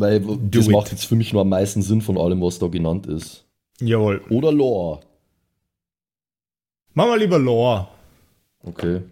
[0.00, 0.72] Weil Do das it.
[0.72, 3.44] macht jetzt für mich nur am meisten Sinn von allem, was da genannt ist.
[3.80, 4.22] Jawohl.
[4.30, 5.00] Oder Lore.
[6.94, 7.88] Machen wir lieber Lore.
[8.62, 9.02] Okay.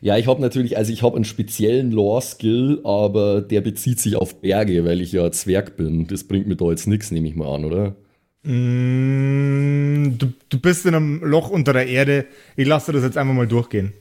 [0.00, 4.40] Ja, ich habe natürlich, also ich habe einen speziellen Lore-Skill, aber der bezieht sich auf
[4.40, 6.08] Berge, weil ich ja Zwerg bin.
[6.08, 7.94] Das bringt mir da jetzt nichts, nehme ich mal an, oder?
[8.42, 12.26] Mm, du, du bist in einem Loch unter der Erde.
[12.56, 13.92] Ich lasse das jetzt einfach mal durchgehen.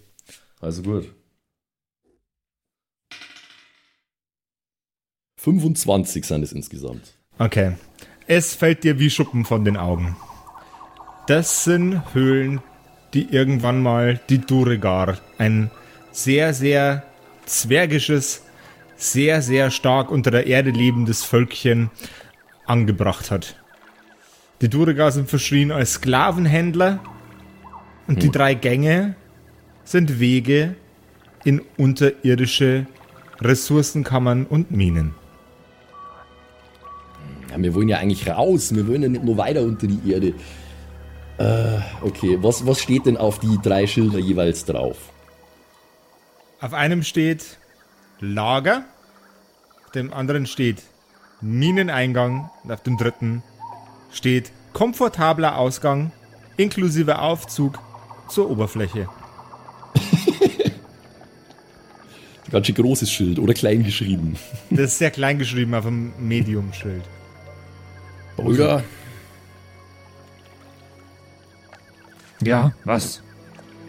[0.60, 1.08] Also gut.
[5.44, 7.16] 25 sind es insgesamt.
[7.40, 7.72] Okay.
[8.28, 10.16] Es fällt dir wie Schuppen von den Augen.
[11.26, 12.62] Das sind Höhlen,
[13.16, 15.72] die irgendwann mal die Duregar, ein
[16.12, 17.04] sehr, sehr
[17.48, 18.44] zwergisches,
[18.96, 21.90] sehr, sehr stark unter der Erde lebendes Völkchen,
[22.68, 23.56] angebracht hat.
[24.62, 27.00] Die Duregar sind verschrien als Sklavenhändler
[28.06, 29.16] und die drei Gänge
[29.86, 30.76] sind Wege
[31.44, 32.86] in unterirdische
[33.42, 35.16] Ressourcenkammern und Minen.
[37.52, 40.34] Ja, wir wollen ja eigentlich raus, wir wollen ja nicht nur weiter unter die Erde.
[41.38, 44.98] Äh, okay, was, was steht denn auf die drei Schilder jeweils drauf?
[46.62, 47.58] Auf einem steht
[48.20, 48.86] Lager,
[49.86, 50.84] auf dem anderen steht
[51.42, 53.44] Mineneingang und auf dem dritten
[54.12, 56.12] steht komfortabler Ausgang
[56.58, 57.80] inklusive Aufzug
[58.30, 59.10] zur Oberfläche.
[62.52, 64.38] Ganz schön großes Schild oder klein geschrieben.
[64.70, 67.04] Das ist sehr klein geschrieben auf dem Medium-Schild.
[68.38, 68.84] Brüder,
[72.44, 73.22] Ja, was?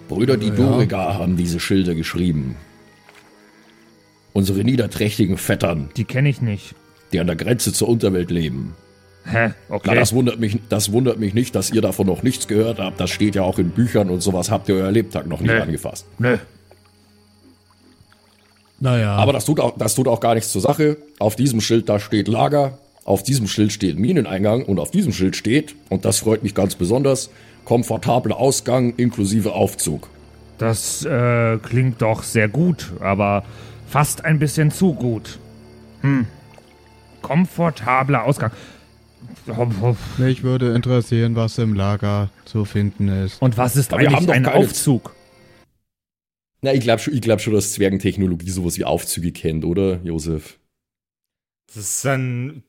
[0.09, 0.55] Brüder, die Ja.
[0.55, 2.57] Doriga haben diese Schilder geschrieben.
[4.35, 6.75] Unsere niederträchtigen Vettern, Die kenne ich nicht.
[7.13, 8.75] die an der Grenze zur Unterwelt leben.
[9.25, 9.53] Hä?
[9.69, 9.95] Na, Okay.
[9.95, 12.99] das wundert, mich, das wundert mich nicht, dass ihr davon noch nichts gehört habt.
[13.01, 15.61] Das steht ja auch in Büchern und sowas habt ihr euer Lebtag noch nicht Nee.
[15.61, 16.07] angefasst.
[16.19, 16.37] Nö.
[18.81, 20.97] Naja, Aber das tut, auch, das tut auch gar nichts zur Sache.
[21.21, 25.37] Auf diesem Schild da steht Lager, auf diesem Schild steht Mineneingang und auf diesem Schild
[25.37, 27.31] steht, und das freut mich ganz besonders,
[27.65, 30.09] komfortabler Ausgang inklusive Aufzug.
[30.59, 33.45] Das äh, klingt doch sehr gut, aber
[33.89, 35.39] fast ein bisschen zu gut.
[36.03, 36.27] Hm.
[37.21, 38.53] Komfortabler Ausgang.
[40.19, 43.41] mich würde interessieren, was im Lager zu finden ist.
[43.41, 45.15] Und was ist Aber eigentlich doch ein Aufzug?
[46.61, 50.59] Na, ich glaube schon, ich glaub schon, dass Zwergentechnologie sowas wie Aufzüge kennt, oder, Josef?
[51.75, 52.63] Das sind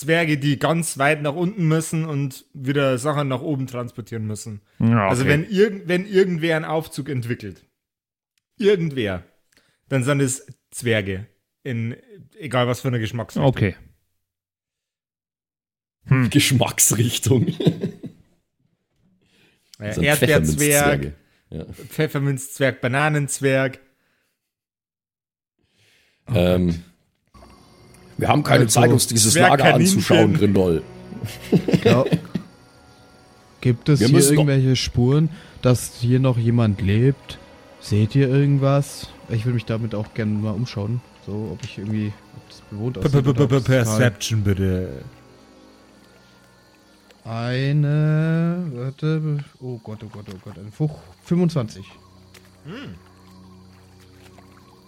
[0.00, 4.60] Zwerge, die ganz weit nach unten müssen und wieder Sachen nach oben transportieren müssen.
[4.78, 5.30] Ja, Also okay.
[5.30, 7.66] wenn, irgend, wenn irgendwer einen Aufzug entwickelt,
[8.56, 9.24] irgendwer,
[9.88, 11.26] dann sind es Zwerge.
[11.62, 11.96] In
[12.38, 13.46] egal was für eine Geschmacksrichtung.
[13.48, 13.76] Okay.
[16.06, 16.30] Hm.
[16.30, 17.46] Geschmacksrichtung.
[17.48, 17.92] Äh,
[19.78, 21.12] Das sind Erdbeerzwerg.
[21.50, 21.64] Ja.
[21.66, 23.80] Pfefferminzzwerg, Bananenzwerg.
[26.28, 26.84] Ähm,
[28.20, 30.82] wir haben keine Also, Zeit, uns dieses Lager anzuschauen, Grindol.
[31.84, 32.04] Ja.
[33.60, 35.28] Gibt es Wir hier irgendwelche Spuren,
[35.60, 37.38] dass hier noch jemand lebt?
[37.80, 39.08] Seht ihr irgendwas?
[39.28, 41.00] Ich würde mich damit auch gerne mal umschauen.
[41.26, 45.04] So, ob ich irgendwie ob das bewohnt aussieht Perception bitte.
[47.24, 51.84] Eine, warte, oh Gott, oh Gott, oh Gott, ein Fuch, 25.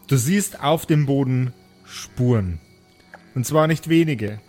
[0.07, 1.53] Du siehst auf dem Boden
[1.85, 2.59] Spuren.
[3.35, 4.40] Und zwar nicht wenige.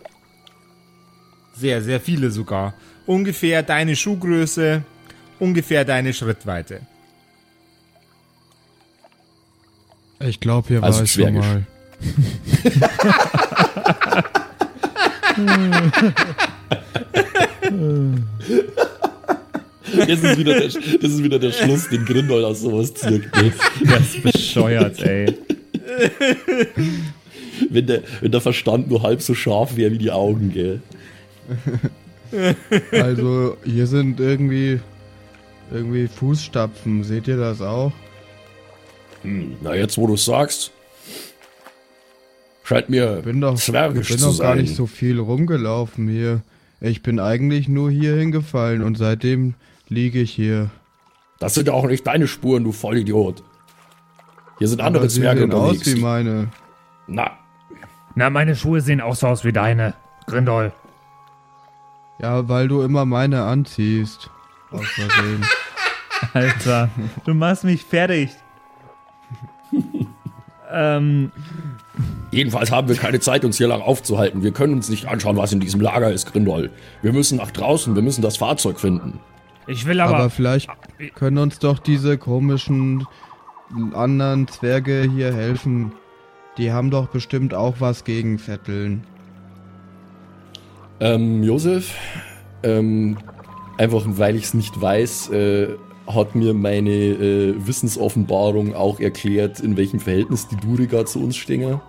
[1.56, 2.74] Sehr, sehr viele sogar.
[3.06, 4.82] Ungefähr deine Schuhgröße,
[5.38, 6.80] ungefähr deine Schrittweite.
[10.20, 11.66] Ich glaube, hier Also war ich schon mal.
[19.96, 20.74] Das ist wieder der, das
[21.10, 23.34] ist wieder der Schluss, den Grindol aus sowas zirkt.
[23.36, 23.52] ne?
[23.84, 25.36] Das ist bescheuert, ey.
[27.70, 30.80] Wenn der, wenn der Verstand nur halb so scharf wäre wie die Augen, gell?
[32.90, 34.80] Also, hier sind irgendwie,
[35.72, 37.04] irgendwie Fußstapfen.
[37.04, 37.92] Seht ihr das auch?
[39.22, 40.72] Hm, na, jetzt wo du sagst.
[42.64, 44.62] Scheint mir bin doch, zwergisch ich bin zu doch gar sein.
[44.62, 46.42] nicht so viel rumgelaufen hier.
[46.80, 49.54] Ich bin eigentlich nur hier hingefallen und seitdem
[49.88, 50.70] liege ich hier.
[51.38, 53.42] Das sind auch nicht deine Spuren, du Vollidiot.
[54.58, 55.94] Hier sind andere Aber sie Zwerge sehen aus unterwegs.
[55.94, 56.48] wie meine.
[57.06, 57.32] Na,
[58.14, 59.94] Na, meine Schuhe sehen auch so aus wie deine.
[60.26, 60.72] Grindol.
[62.20, 64.30] Ja, weil du immer meine anziehst.
[64.70, 65.44] Aus Versehen.
[66.32, 66.88] Alter,
[67.24, 68.30] du machst mich fertig.
[70.72, 71.32] ähm,
[72.30, 74.42] jedenfalls haben wir keine Zeit, uns hier lang aufzuhalten.
[74.42, 76.70] Wir können uns nicht anschauen, was in diesem Lager ist, Grindol.
[77.02, 79.20] Wir müssen nach draußen, wir müssen das Fahrzeug finden.
[79.66, 80.16] ich will aber.
[80.16, 80.70] Aber vielleicht
[81.14, 83.06] können uns doch diese komischen
[83.92, 85.92] anderen Zwerge hier helfen.
[86.56, 89.04] Die haben doch bestimmt auch was gegen Vetteln.
[91.00, 91.92] Ähm, Josef,
[92.62, 93.18] ähm,
[93.78, 95.68] einfach weil ich es nicht weiß, äh,
[96.06, 101.80] hat mir meine äh, Wissensoffenbarung auch erklärt, in welchem Verhältnis die Duriga zu uns stehen.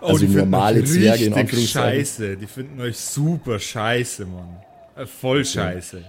[0.00, 1.98] Oh, Also die finden normale euch Zwerge in richtig Anführungszeichen.
[2.00, 2.36] scheiße.
[2.36, 4.56] Die finden euch super scheiße, Mann.
[4.96, 6.02] Äh, voll scheiße.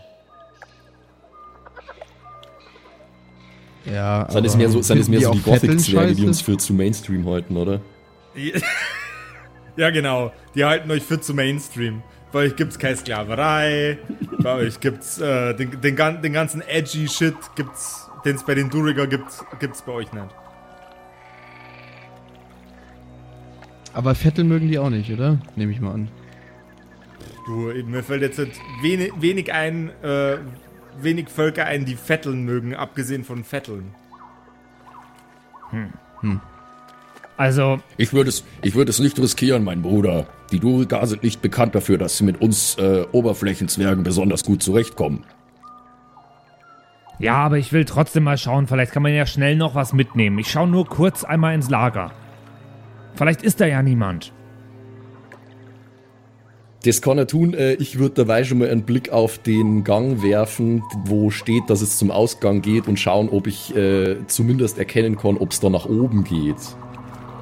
[3.91, 6.73] Ja, es aber mehr so, sind es mehr so die Gothic-Zwerge, die uns für zu
[6.73, 7.81] Mainstream halten, oder?
[9.77, 10.31] Ja, genau.
[10.55, 12.01] Die halten euch für zu Mainstream.
[12.31, 13.97] Bei euch gibt's keine Sklaverei.
[14.41, 18.69] bei euch gibt's äh, den, den, den ganzen edgy Shit, gibt's, den es bei den
[18.69, 19.25] Duriger gibt,
[19.59, 20.27] gibt's bei euch nicht.
[23.93, 25.39] Aber Vettel mögen die auch nicht, oder?
[25.55, 26.09] Nehme ich mal an.
[27.45, 28.41] Du, mir fällt jetzt
[28.81, 30.37] wenig, wenig ein, äh,
[31.01, 33.93] wenig Völker ein, die Vetteln mögen, abgesehen von Vetteln.
[37.37, 40.27] also, Ich würde es, ich würde es nicht riskieren, mein Bruder.
[40.51, 45.25] Die Duriga sind nicht bekannt dafür, dass sie mit uns äh, Oberflächenzwergen besonders gut zurechtkommen.
[47.19, 48.67] ja, aber ich will trotzdem mal schauen.
[48.67, 50.39] Vielleicht kann man ja schnell noch was mitnehmen.
[50.39, 52.11] Ich schaue nur kurz einmal ins Lager.
[53.15, 54.33] Vielleicht ist da ja niemand.
[56.85, 57.55] Das kann er tun.
[57.55, 61.81] Äh, ich würde dabei schon mal einen Blick auf den Gang werfen, wo steht, dass
[61.81, 65.69] es zum Ausgang geht und schauen, ob ich äh, zumindest erkennen kann, ob es da
[65.69, 66.57] nach oben geht.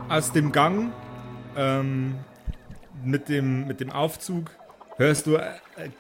[0.08, 0.94] Aus dem Gang
[1.58, 2.16] ähm,
[3.04, 4.52] mit, dem, mit dem Aufzug
[4.96, 5.42] hörst du äh,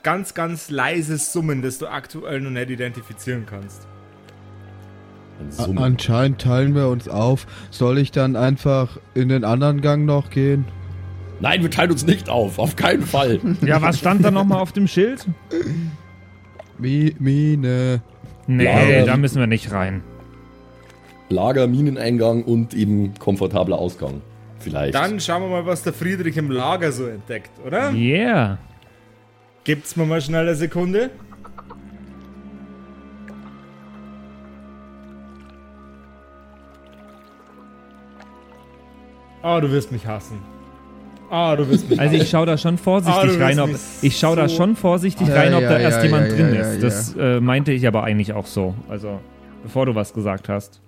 [0.03, 3.87] ganz, ganz leises Summen, das du aktuell noch nicht identifizieren kannst.
[5.75, 7.45] Anscheinend teilen wir uns auf.
[7.71, 10.65] Soll ich dann einfach in den anderen Gang noch gehen?
[11.43, 13.41] Nein, wir teilen uns nicht auf, auf keinen Fall.
[13.65, 15.27] Ja, was stand da nochmal auf dem Schild?
[16.77, 18.01] Mi Mine.
[18.47, 19.05] Nee, Lager.
[19.05, 20.03] da müssen wir nicht rein.
[21.27, 24.21] Lager, Mineneingang und eben komfortabler Ausgang.
[24.59, 24.95] Vielleicht.
[24.95, 27.91] Dann schauen wir mal, was der Friedrich im Lager so entdeckt, oder?
[27.91, 28.57] Yeah.
[29.65, 31.09] Gibt's mir mal schnell eine Sekunde?
[39.41, 40.52] Ah, du wirst mich hassen.
[41.35, 43.71] Ah, du wirst mich Also ich schaue da schon Ah, vorsichtig du rein, ob
[44.03, 46.27] ich schaue da so- schon vorsichtig Ja, rein, ob ja, da ja, erst ja, jemand
[46.29, 46.75] ja, drin ja, ist.
[46.75, 46.81] ja.
[46.81, 48.75] Das äh, meinte ich aber eigentlich auch so.
[48.87, 49.19] Also
[49.63, 50.79] bevor du was gesagt hast.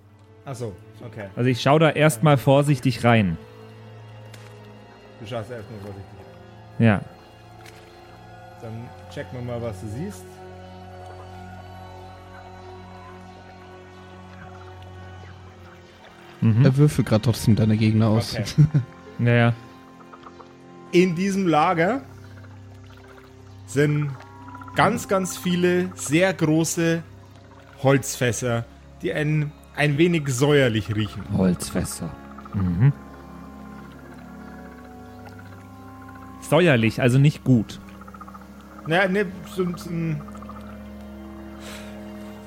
[0.45, 1.29] Achso, okay.
[1.35, 3.37] Also ich schaue da erstmal vorsichtig rein.
[5.19, 6.05] Du schaust erstmal vorsichtig.
[6.77, 7.01] Ja.
[8.61, 10.23] Dann checken wir mal, was du siehst.
[16.63, 18.33] Er würfel gerade trotzdem deine Gegner aus.
[18.33, 18.43] Okay.
[19.17, 19.53] Naja.
[20.91, 22.01] In diesem Lager
[23.65, 24.11] sind
[24.75, 27.03] ganz, ganz viele sehr große
[27.83, 28.65] Holzfässer,
[29.01, 31.23] die ein, ein wenig säuerlich riechen.
[31.35, 32.09] Holzfässer.
[32.53, 32.93] Mhm.
[36.41, 37.79] Säuerlich, also nicht gut.
[38.87, 39.89] Naja, ne, so, so.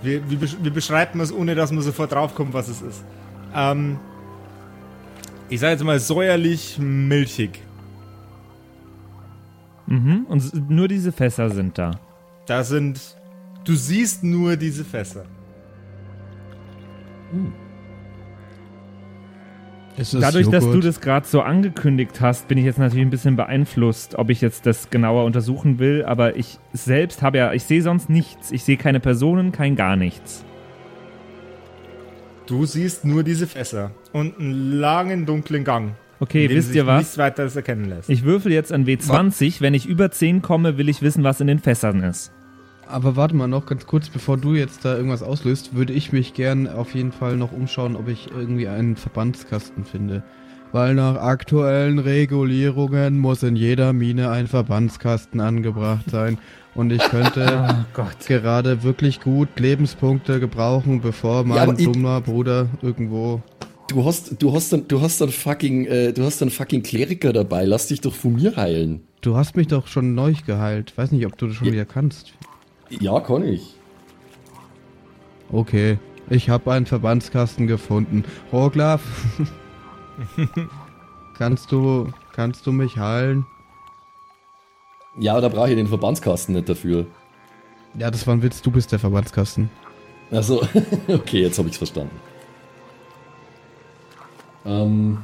[0.02, 3.04] Wie, wie, wie beschreibt man es, ohne dass man sofort draufkommt, was es ist?
[3.54, 3.98] Ähm,
[5.48, 7.62] ich sage jetzt mal säuerlich milchig.
[9.88, 10.26] Mhm.
[10.28, 11.92] Und nur diese Fässer sind da.
[12.46, 13.16] Da sind.
[13.64, 15.24] Du siehst nur diese Fässer.
[19.96, 20.84] Ist es Dadurch, dass du Joghurt?
[20.84, 24.64] das gerade so angekündigt hast, bin ich jetzt natürlich ein bisschen beeinflusst, ob ich jetzt
[24.64, 26.04] das genauer untersuchen will.
[26.04, 28.52] Aber ich selbst habe ja, ich sehe sonst nichts.
[28.52, 30.44] Ich sehe keine Personen, kein gar nichts.
[32.46, 35.96] Du siehst nur diese Fässer und einen langen, dunklen Gang.
[36.20, 36.98] Okay, wisst sich ihr was?
[37.00, 38.10] Nichts weiteres erkennen lässt.
[38.10, 39.60] Ich würfel jetzt an W20.
[39.60, 42.32] Wenn ich über 10 komme, will ich wissen, was in den Fässern ist.
[42.86, 46.32] Aber warte mal noch ganz kurz, bevor du jetzt da irgendwas auslöst, würde ich mich
[46.34, 50.22] gern auf jeden Fall noch umschauen, ob ich irgendwie einen Verbandskasten finde.
[50.72, 56.38] Weil nach aktuellen Regulierungen muss in jeder Mine ein Verbandskasten angebracht sein.
[56.74, 58.26] Und ich könnte Oh Gott.
[58.26, 63.42] gerade wirklich gut Lebenspunkte gebrauchen, bevor mein ich- dummer Bruder irgendwo
[63.88, 67.32] Du hast, du hast dann, du hast dann fucking, äh, du hast dann fucking Kleriker
[67.32, 67.64] dabei.
[67.64, 69.00] Lass dich doch von mir heilen.
[69.22, 70.92] Du hast mich doch schon neu geheilt.
[70.96, 71.72] Weiß nicht, ob du das schon Ja.
[71.72, 72.34] wieder kannst.
[72.90, 73.74] Ja, kann ich.
[75.50, 75.98] Okay.
[76.30, 78.24] Ich habe einen Verbandskasten gefunden.
[78.52, 79.00] Roglaf.
[81.38, 83.46] kannst du, kannst du mich heilen?
[85.18, 87.06] Ja, da brauche ich den Verbandskasten nicht dafür.
[87.98, 88.60] Ja, das war ein Witz.
[88.60, 89.70] Du bist der Verbandskasten.
[90.30, 90.62] Also,
[91.08, 92.14] okay, jetzt habe ich's verstanden.
[94.68, 95.18] Ähm.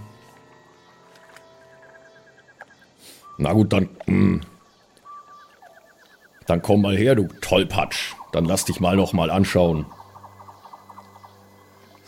[3.37, 3.89] Na gut, dann.
[4.07, 4.41] hm.
[6.47, 8.15] Dann komm mal her, du Tollpatsch.
[8.33, 9.87] Dann lass dich mal noch mal anschauen.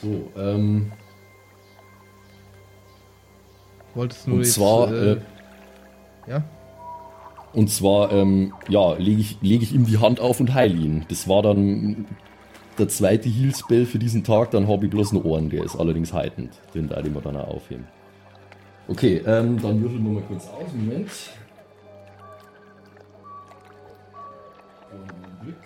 [0.03, 0.93] So, ähm.
[3.95, 5.21] Wolltest du Und jetzt, zwar, äh, äh,
[6.27, 6.45] ja?
[7.55, 11.07] Und zwar, ähm, ja, lege ich, leg ich ihm die Hand auf und heile ihn.
[11.09, 12.07] Das war dann
[12.79, 14.51] der zweite Heal-Spell für diesen Tag.
[14.51, 16.53] Dann habe ich bloß einen Ohren, der ist allerdings heitend.
[16.75, 17.87] Den werde ich mir dann auch aufheben.
[18.89, 20.73] Okay, ähm, dann würfeln wir mal kurz aus.
[20.73, 21.11] Moment.
[25.43, 25.57] Glück.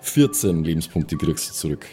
[0.00, 1.86] Vierzehn Lebenspunkte kriegst du zurück.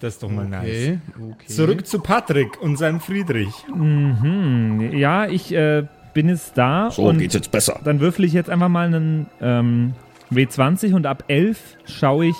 [0.00, 0.64] Das ist doch mal nice.
[0.68, 0.98] Okay,
[1.32, 1.46] okay.
[1.46, 3.52] Zurück zu Patrick und seinem Friedrich.
[3.74, 4.90] Mhm.
[4.92, 7.80] Ja, ich äh, bin jetzt da So und geht's jetzt besser.
[7.84, 9.94] dann würfel ich jetzt einfach mal einen ähm,
[10.30, 12.36] W20 und ab 11 schaue ich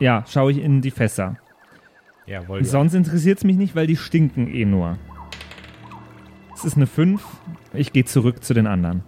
[0.00, 1.36] ja, schaue ich in die Fässer.
[2.26, 2.64] Jawohl.
[2.64, 4.98] Sonst interessiert es mich nicht, weil die stinken eh nur.
[6.54, 7.22] Es ist eine 5.
[7.72, 9.02] Ich gehe zurück zu den anderen.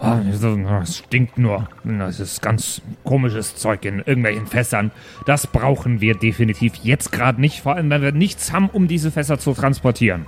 [0.00, 0.64] Okay.
[0.68, 1.68] Ah, Es stinkt nur.
[1.84, 4.92] Das ist ganz komisches Zeug in irgendwelchen Fässern.
[5.26, 9.10] Das brauchen wir definitiv jetzt gerade nicht, vor allem wenn wir nichts haben, um diese
[9.10, 10.26] Fässer zu transportieren.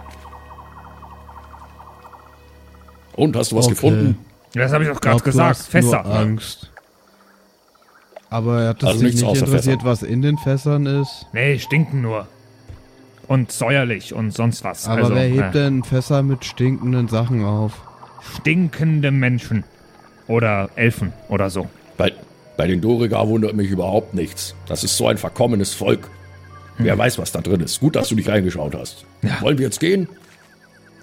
[3.15, 3.75] Und hast du was Okay.
[3.75, 4.19] gefunden?
[4.55, 5.51] Das habe ich doch Ich gerade gesagt.
[5.51, 6.03] hast Fässer.
[6.03, 6.71] Nur Angst.
[8.31, 9.85] Aber hat das Also dich nicht interessiert, Fässer.
[9.85, 11.27] was in den Fässern ist?
[11.33, 12.27] Nee, stinken nur.
[13.27, 14.89] Und säuerlich und sonst was.
[14.89, 17.73] Aber also, wer hebt äh, denn Fässer mit stinkenden Sachen auf?
[18.23, 19.65] Stinkende Menschen.
[20.27, 21.69] Oder Elfen oder so.
[21.97, 22.13] Bei,
[22.57, 24.55] bei den Doriga wundert mich überhaupt nichts.
[24.67, 26.09] Das ist so ein verkommenes Volk.
[26.79, 27.81] Wer weiß, was da drin ist.
[27.81, 29.05] Gut, dass du nicht reingeschaut hast.
[29.23, 29.41] Ja.
[29.43, 30.09] Wollen wir jetzt gehen?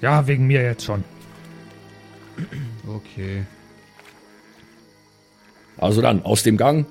[0.02, 1.04] Ja, wegen mir jetzt schon.
[2.88, 3.44] Okay.
[5.78, 6.86] Also dann, aus dem Gang,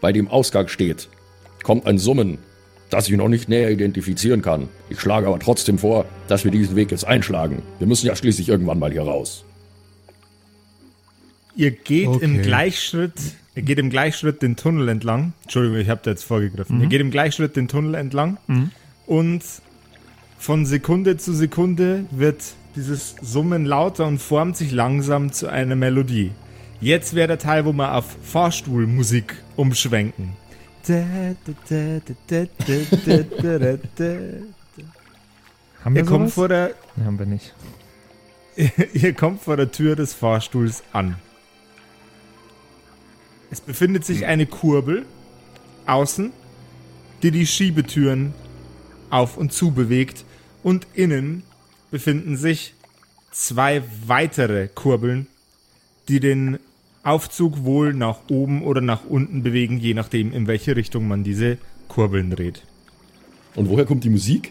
[0.00, 1.08] bei dem Ausgang steht,
[1.62, 2.38] kommt ein Summen,
[2.90, 4.68] das ich noch nicht näher identifizieren kann.
[4.88, 7.62] Ich schlage aber trotzdem vor, dass wir diesen Weg jetzt einschlagen.
[7.78, 9.44] Wir müssen ja schließlich irgendwann mal hier raus.
[11.56, 12.42] Ihr geht im Okay.
[12.42, 13.12] Gleichschritt,
[13.54, 15.32] ihr geht im Gleichschritt den Tunnel entlang.
[15.42, 16.80] Entschuldigung, ich habe da jetzt vorgegriffen.
[16.80, 18.38] Ihr geht im Gleichschritt den Tunnel entlang
[19.06, 19.42] und
[20.38, 22.42] von Sekunde zu Sekunde wird
[22.76, 26.32] dieses Summen lauter und formt sich langsam zu einer Melodie.
[26.80, 30.30] Jetzt wäre der Teil, wo wir auf Fahrstuhlmusik umschwenken.
[35.84, 36.34] Haben wir Ihr kommt sowas?
[36.34, 37.54] vor der Nee, haben wir nicht.
[38.92, 41.16] Ihr kommt vor der Tür des Fahrstuhls an.
[43.54, 45.06] Es befindet sich eine Kurbel
[45.86, 46.32] außen,
[47.22, 48.34] die die Schiebetüren
[49.10, 50.24] auf und zu bewegt
[50.64, 51.44] und innen
[51.92, 52.74] befinden sich
[53.30, 55.28] zwei weitere Kurbeln,
[56.08, 56.58] die den
[57.04, 61.56] Aufzug wohl nach oben oder nach unten bewegen, je nachdem, in welche Richtung man diese
[61.86, 62.64] Kurbeln dreht.
[63.54, 64.50] Und woher kommt die Musik?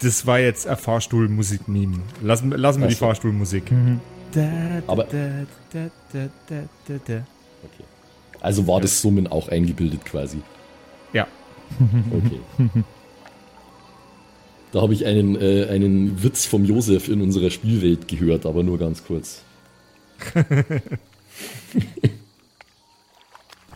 [0.00, 1.96] Das war jetzt ein Fahrstuhlmusik-Meme.
[2.20, 4.00] Lassen, lassen wir die Ach so.
[4.86, 5.04] Aber-
[7.64, 7.84] Okay.
[8.40, 10.38] Also war das Summen auch eingebildet quasi.
[11.12, 11.26] Ja.
[12.10, 12.40] Okay.
[14.72, 18.78] Da habe ich einen, äh, einen Witz vom Josef in unserer Spielwelt gehört, aber nur
[18.78, 19.42] ganz kurz.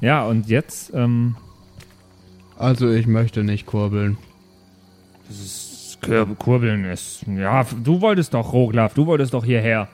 [0.00, 1.36] Ja, und jetzt, ähm,
[2.58, 4.18] Also ich möchte nicht kurbeln.
[6.02, 7.24] Kur Kurbeln ist.
[7.26, 9.88] Ja, du wolltest doch, Roglaf, du wolltest doch hierher.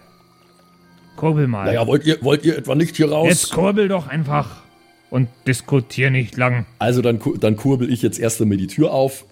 [1.17, 1.67] Kurbel mal.
[1.67, 3.29] Naja, wollt ihr, wollt ihr etwa nicht hier raus?
[3.29, 4.63] jetzt kurbel doch einfach
[5.11, 6.67] und diskutier nicht lang.
[6.79, 9.25] Also dann, dann kurbel ich jetzt erst einmal die Tür auf.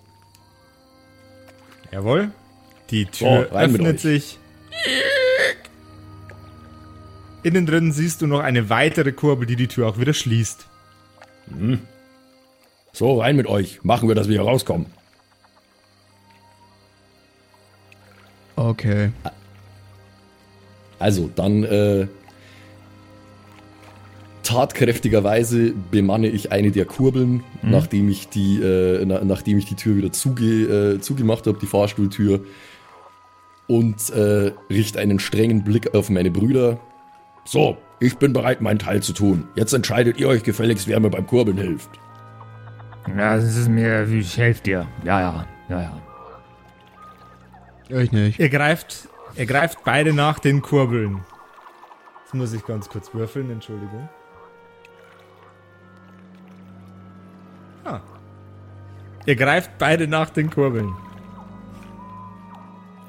[1.91, 2.31] Jawohl.
[2.91, 4.39] Die Tür mit öffnet sich.
[7.43, 10.67] Innen drin siehst du noch eine weitere Kurbel, die die Tür auch wieder schließt.
[12.93, 13.83] So, rein mit euch.
[13.83, 14.87] Machen wir, dass wir hier rauskommen.
[18.57, 19.11] Okay.
[21.01, 22.07] Also, dann äh,
[24.45, 29.97] tatkräftigerweise bemanne ich eine der Kurbeln, nachdem, ich die, äh, na, nachdem ich die Tür
[29.97, 32.41] wieder zuge, äh, zugemacht habe, die Fahrstuhltür,
[33.67, 36.81] und äh, richte einen strengen Blick auf meine Brüder.
[37.45, 39.47] So, ich bin bereit, meinen Teil zu tun.
[39.55, 41.91] Jetzt entscheidet ihr euch gefälligst, wer mir beim Kurbeln hilft.
[43.17, 44.89] Ja, das ist mir, ich helfe dir.
[45.05, 46.01] Ja, ja, ja, ja.
[48.01, 48.39] Ich nicht.
[48.39, 51.25] Ihr greift, ihr greift beide nach den Kurbeln.
[52.23, 54.09] Jetzt muss ich ganz kurz würfeln, Entschuldigung.
[57.85, 58.01] Ah.
[59.27, 60.95] Ihr greift beide nach den Kurbeln.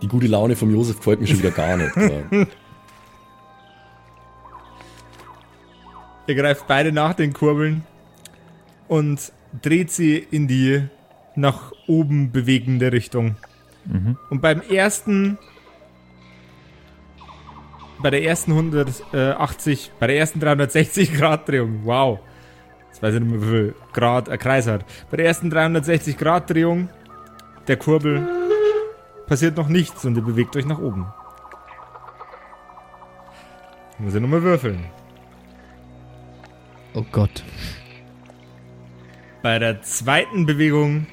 [0.02, 1.96] Die gute Laune vom Josef gefällt mir schon wieder gar nicht.
[6.28, 7.84] Ihr greift beide nach den Kurbeln
[8.88, 10.84] und dreht sie in die
[11.36, 13.36] nach oben bewegende Richtung.
[14.30, 15.38] Und beim ersten,
[18.02, 22.20] bei der ersten 180, bei der ersten 360 Grad Drehung, wow,
[22.88, 24.86] jetzt weiß ich nicht mehr, wie viel Grad ein Kreis hat.
[25.10, 26.90] Bei der ersten 360 Grad Drehung
[27.68, 28.28] der Kurbel
[29.28, 31.06] passiert noch nichts und ihr bewegt euch nach oben.
[34.00, 34.84] Muss ich nochmal würfeln.
[36.94, 37.44] Oh Gott.
[39.42, 41.08] Bei der zweiten Bewegung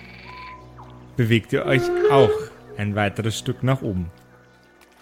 [1.17, 2.31] bewegt ihr euch auch
[2.77, 4.11] ein weiteres Stück nach oben.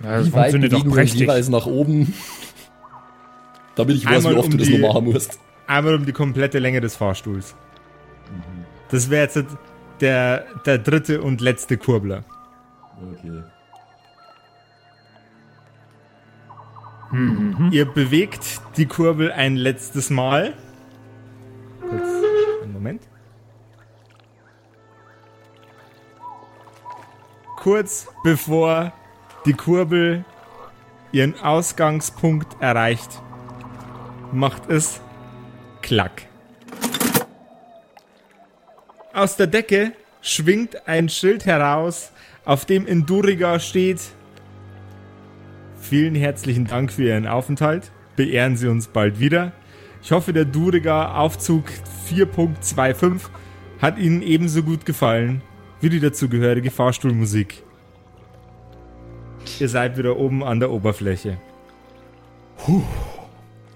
[0.03, 1.21] Ja das Wie weit funktioniert doch prächtig.
[1.21, 2.15] jeweils nach oben.
[3.75, 5.39] Damit ich weiß, Einmal wie oft um du das die- noch machen musst.
[5.67, 7.55] Einmal um die komplette Länge des Fahrstuhls.
[8.91, 9.45] Das wäre jetzt
[10.01, 12.25] der, der dritte und letzte Kurbler.
[13.19, 13.43] Okay.
[17.71, 20.55] Ihr bewegt die Kurbel ein letztes Mal.
[21.81, 22.03] Kurz,
[22.63, 23.03] einen Moment.
[27.57, 28.93] Kurz bevor
[29.47, 30.25] die Kurbel
[31.13, 33.23] ihren Ausgangspunkt erreicht,
[34.33, 35.01] macht es
[35.83, 36.23] Klack.
[39.13, 42.13] Aus der Decke schwingt ein Schild heraus,
[42.45, 44.01] auf dem in Duriga steht
[45.81, 47.93] Vielen herzlichen Dank für Ihren Aufenthalt.
[48.17, 49.53] Beehren Sie uns bald wieder.
[50.03, 51.67] Ich hoffe, der Duriger Aufzug
[52.11, 53.21] 4.25
[53.81, 55.43] hat Ihnen ebenso gut gefallen
[55.81, 57.63] wie die dazugehörige Fahrstuhlmusik.
[59.61, 61.39] Ihr seid wieder oben an der Oberfläche.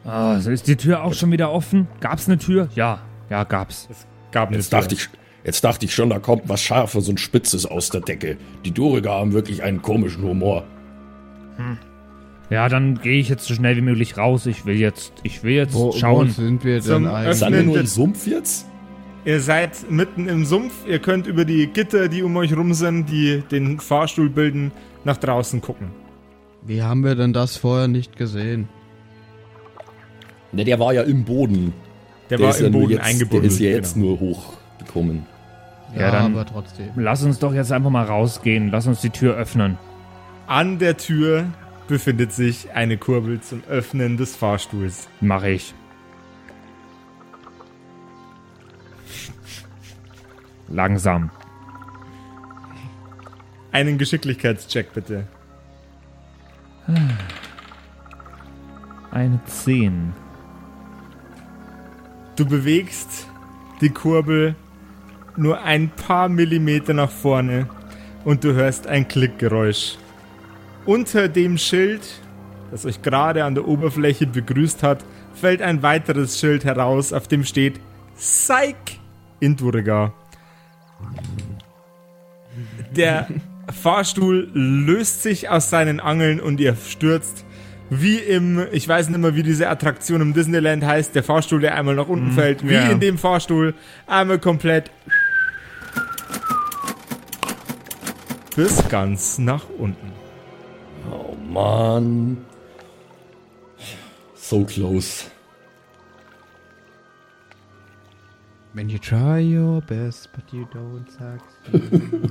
[0.05, 1.87] Ah, so ist die Tür auch schon wieder offen?
[2.01, 2.69] Gab's eine Tür?
[2.75, 3.89] Ja, ja, gab's.
[3.91, 4.81] Es gab eine Jetzt Tür.
[4.81, 5.09] dachte ich,
[5.45, 8.37] jetzt dachte ich schon, da kommt was Scharfes und Spitzes aus der Decke.
[8.65, 10.65] Die Duriger haben wirklich einen komischen Humor.
[12.49, 14.47] Ja, dann gehe ich jetzt so schnell wie möglich raus.
[14.47, 16.31] Ich will jetzt, ich will jetzt Wo, wo schauen.
[16.31, 17.37] sind wir Zum denn eigentlich?
[17.37, 18.67] Sind wir nur im Sumpf jetzt?
[19.25, 20.73] Ihr seid mitten im Sumpf.
[20.87, 24.73] Ihr könnt über die Gitter, die um euch rum sind, die den Fahrstuhl bilden,
[25.05, 25.89] nach draußen gucken.
[26.63, 28.69] Wie haben wir denn das vorher nicht gesehen?
[30.53, 31.73] Ne, der war ja im Boden.
[32.29, 33.43] Der, war ist ja im nur Boden jetzt, eingebunden.
[33.43, 34.07] Der ist ja jetzt genau.
[34.07, 35.27] nur hochgekommen.
[35.97, 36.89] Ja, dann- aber trotzdem.
[36.97, 38.71] Lass uns doch jetzt einfach mal rausgehen.
[38.71, 39.79] Lass uns die Tür öffnen.
[40.47, 41.47] An der Tür
[41.89, 45.09] befindet sich eine Kurbel zum Öffnen des Fahrstuhls.
[45.21, 45.75] Mach ich.
[50.71, 51.31] Langsam.
[53.73, 55.27] Einen Geschicklichkeitscheck bitte.
[59.11, 60.13] Eine 10.
[62.37, 63.29] Du bewegst
[63.81, 64.55] die Kurbel
[65.37, 67.69] nur ein paar Millimeter nach vorne
[68.25, 69.99] und du hörst ein Klickgeräusch.
[70.87, 72.03] Unter dem Schild,
[72.71, 75.05] das euch gerade an der Oberfläche begrüßt hat,
[75.35, 77.81] fällt ein weiteres Schild heraus, auf dem steht
[78.17, 79.01] Psych
[79.41, 80.13] in Duriga.
[82.97, 83.29] Der
[83.71, 87.45] Fahrstuhl löst sich aus seinen Angeln und ihr stürzt
[87.91, 91.75] wie im, ich weiß nicht mehr, wie diese Attraktion im Disneyland heißt, der Fahrstuhl, der
[91.75, 92.89] einmal nach unten fällt, wie ja.
[92.89, 93.75] in dem Fahrstuhl,
[94.07, 94.93] einmal komplett
[98.55, 100.13] bis ganz nach unten.
[101.11, 102.39] Oh Mann.
[104.37, 105.25] So close.
[108.81, 112.31] When you try your best, but you don't succeed.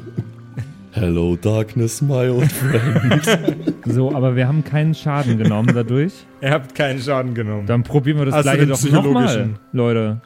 [0.93, 3.75] Hello, Darkness, my old friend.
[3.85, 6.11] So, aber wir haben keinen Schaden genommen dadurch.
[6.41, 7.67] Ihr habt keinen Schaden genommen.
[7.67, 9.59] Dann probieren wir das Außer gleiche doch nochmal.
[9.73, 10.21] Leute.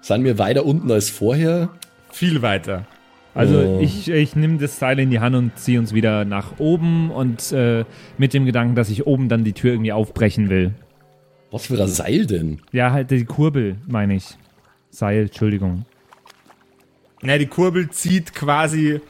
[0.00, 1.68] Sind wir weiter unten als vorher?
[2.10, 2.86] Viel weiter.
[3.34, 3.80] Also Oh.
[3.82, 7.52] ich, ich nehme das Seil in die Hand und ziehe uns wieder nach oben und
[7.52, 7.84] äh,
[8.16, 10.72] mit dem Gedanken, dass ich oben dann die Tür irgendwie aufbrechen will.
[11.50, 12.60] Was für ein Seil denn?
[12.72, 14.38] Ja, halt die Kurbel, meine ich.
[14.94, 15.84] Seil, Entschuldigung.
[17.22, 19.00] Na, die Kurbel zieht quasi,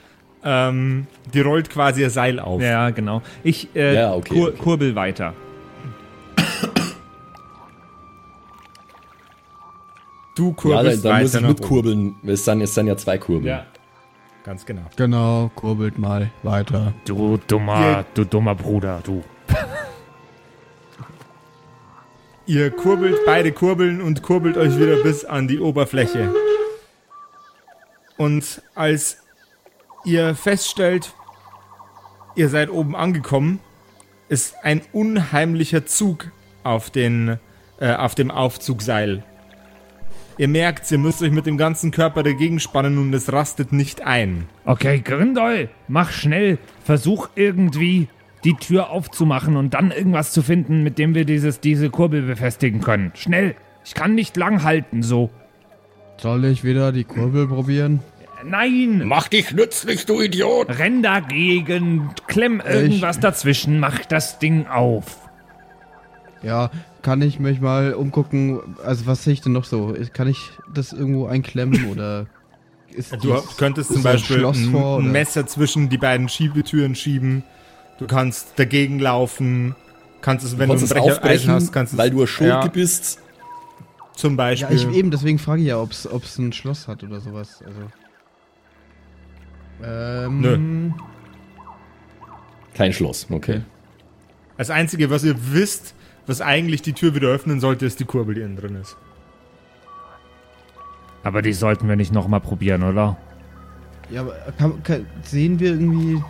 [0.44, 2.62] ähm, die rollt quasi ihr Seil auf.
[2.62, 3.22] Ja, genau.
[3.42, 4.56] Ich äh, Ja, okay, kur okay.
[4.62, 5.34] kurbel weiter.
[10.36, 11.48] Du Ja, dann, kurbelst dann muss weiter ich nach oben.
[11.48, 12.14] mitkurbeln.
[12.26, 13.46] Es sind, es sind ja zwei Kurbeln.
[13.46, 13.66] Ja.
[14.44, 14.82] Ganz genau.
[14.96, 16.92] genau, kurbelt mal weiter.
[17.06, 19.22] Du dummer, Ihr- du dummer Bruder, du.
[22.46, 26.30] Ihr kurbelt, beide kurbeln und kurbelt euch wieder bis an die Oberfläche.
[28.18, 29.22] Und als
[30.04, 31.14] ihr feststellt,
[32.36, 33.60] ihr seid oben angekommen,
[34.28, 36.32] ist ein unheimlicher Zug
[36.64, 37.38] auf, den,
[37.80, 39.22] äh, auf dem Aufzugseil.
[40.36, 44.02] Ihr merkt, ihr müsst euch mit dem ganzen Körper dagegen spannen und es rastet nicht
[44.02, 44.48] ein.
[44.66, 46.58] Okay, Grindol, mach schnell.
[46.84, 48.08] Versuch irgendwie
[48.44, 52.80] die Tür aufzumachen und dann irgendwas zu finden, mit dem wir dieses, diese Kurbel befestigen
[52.80, 53.12] können.
[53.14, 53.54] Schnell.
[53.84, 55.30] Ich kann nicht lang halten, so.
[56.18, 58.00] Soll ich wieder die Kurbel probieren?
[58.46, 59.02] Nein!
[59.06, 60.78] Mach dich nützlich, du Idiot!
[60.78, 65.18] Renn dagegen, klemm irgendwas dazwischen, mach das Ding auf.
[66.42, 66.70] Ja,
[67.00, 69.94] kann ich mich mal umgucken, also was sehe ich denn noch so?
[70.12, 72.26] Kann ich das irgendwo einklemmen oder
[72.94, 75.10] ist Du dies- könntest zum ein Beispiel ein, vor, ein?
[75.10, 77.42] Messer zwischen die beiden Schiebetüren schieben.
[77.98, 79.74] Du kannst dagegen laufen.
[80.20, 82.26] Kannst es, wenn du, kannst ein es Brecheisen aufbrechen, hast, kannst du weil du ein
[82.26, 83.20] Schurke ja, bist.
[84.14, 84.76] Zum Ja, Beispiel.
[84.76, 87.62] ich eben, deswegen frage ich ja, ob es ein Schloss hat oder sowas.
[87.66, 87.80] Also.
[89.82, 90.92] Ähm, Nö.
[92.74, 93.62] Kein Schloss, okay.
[94.56, 95.94] Das Einzige, was ihr wisst,
[96.26, 98.96] was eigentlich die Tür wieder öffnen sollte, ist die Kurbel, die innen drin ist.
[101.22, 103.16] Aber die sollten wir nicht nochmal probieren, oder?
[104.10, 106.22] Ja, aber kann, kann, sehen wir irgendwie,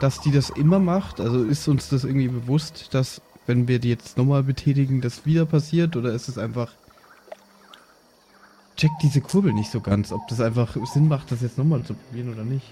[0.00, 1.20] dass die das immer macht?
[1.20, 5.44] Also ist uns das irgendwie bewusst, dass wenn wir die jetzt nochmal betätigen, das wieder
[5.46, 5.96] passiert?
[5.96, 6.68] Oder ist es einfach.
[8.76, 11.94] Check diese Kurbel nicht so ganz, ob das einfach Sinn macht, das jetzt nochmal zu
[11.94, 12.66] probieren oder nicht.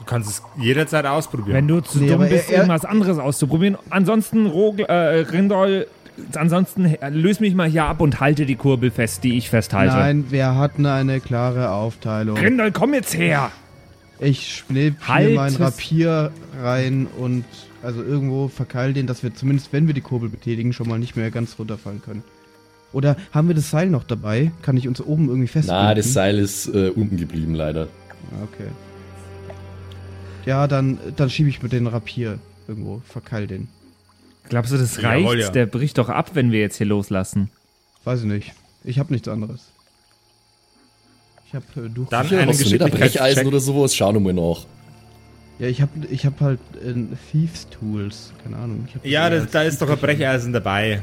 [0.00, 1.56] Du kannst es jederzeit ausprobieren.
[1.56, 3.76] Wenn du zu Nee, dumm bist, er- er- irgendwas anderes auszuprobieren.
[3.90, 5.86] Ansonsten, Rogl, äh, Rindol,
[6.34, 9.94] ansonsten äh, löse mich mal hier ab und halte die Kurbel fest, die ich festhalte.
[9.94, 12.36] Nein, wir hatten eine klare Aufteilung.
[12.36, 13.52] Rindol, komm jetzt her!
[14.20, 16.30] Ich schnipp Halt hier mein es- Rapier
[16.62, 17.44] rein und
[17.82, 21.16] also irgendwo verkeil den, dass wir zumindest, wenn wir die Kurbel betätigen, schon mal nicht
[21.16, 22.22] mehr ganz runterfallen können.
[22.92, 24.50] Oder haben wir das Seil noch dabei?
[24.62, 25.84] Kann ich uns oben irgendwie festbinden?
[25.84, 27.84] Na, das Seil ist äh, unten geblieben, leider.
[28.32, 28.68] Ah, Okay.
[30.46, 33.68] Ja, dann, dann schiebe ich mit den Rapier irgendwo, verkeil den.
[34.48, 35.22] Glaubst du, das reicht?
[35.24, 35.50] Jawohl, ja.
[35.50, 37.50] Der bricht doch ab, wenn wir jetzt hier loslassen.
[38.04, 38.52] Weiß ich nicht.
[38.82, 39.69] Ich habe nichts anderes.
[41.50, 42.08] Ich habe äh, durch.
[42.08, 43.46] Dann eine Geschicklichkeitscheck.
[43.46, 43.94] oder sowas?
[43.94, 44.66] Schau noch mal nach.
[45.58, 46.94] Ja, ich habe ich hab halt äh,
[47.30, 48.32] Thieves Tools.
[48.42, 48.86] Keine Ahnung.
[49.02, 51.02] Ja, das da, ist doch ein Brecheisen dabei.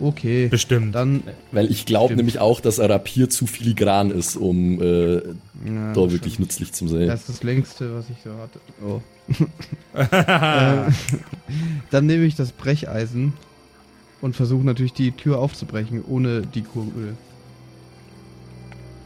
[0.00, 0.48] Okay.
[0.48, 0.94] Bestimmt.
[0.94, 1.22] Dann.
[1.52, 2.18] Weil ich glaube Stimmt.
[2.18, 6.88] nämlich auch, dass ein Rapier zu filigran ist, um äh, Ja, da wirklich nützlich zu
[6.88, 7.06] sein.
[7.06, 8.60] Das ist das längste, was ich so hatte.
[8.82, 9.00] Oh.
[9.94, 10.90] äh,
[11.90, 13.34] dann nehme ich das Brecheisen
[14.22, 17.16] und versuche natürlich die Tür aufzubrechen, ohne die Kurbel.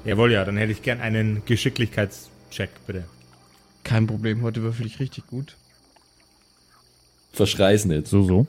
[0.04, 3.04] Jawohl, ja, dann hätte ich gern einen Geschicklichkeitscheck, bitte.
[3.84, 5.56] Kein Problem, heute würfel ich richtig gut.
[7.32, 8.06] Verschrei's nicht.
[8.06, 8.46] So, so.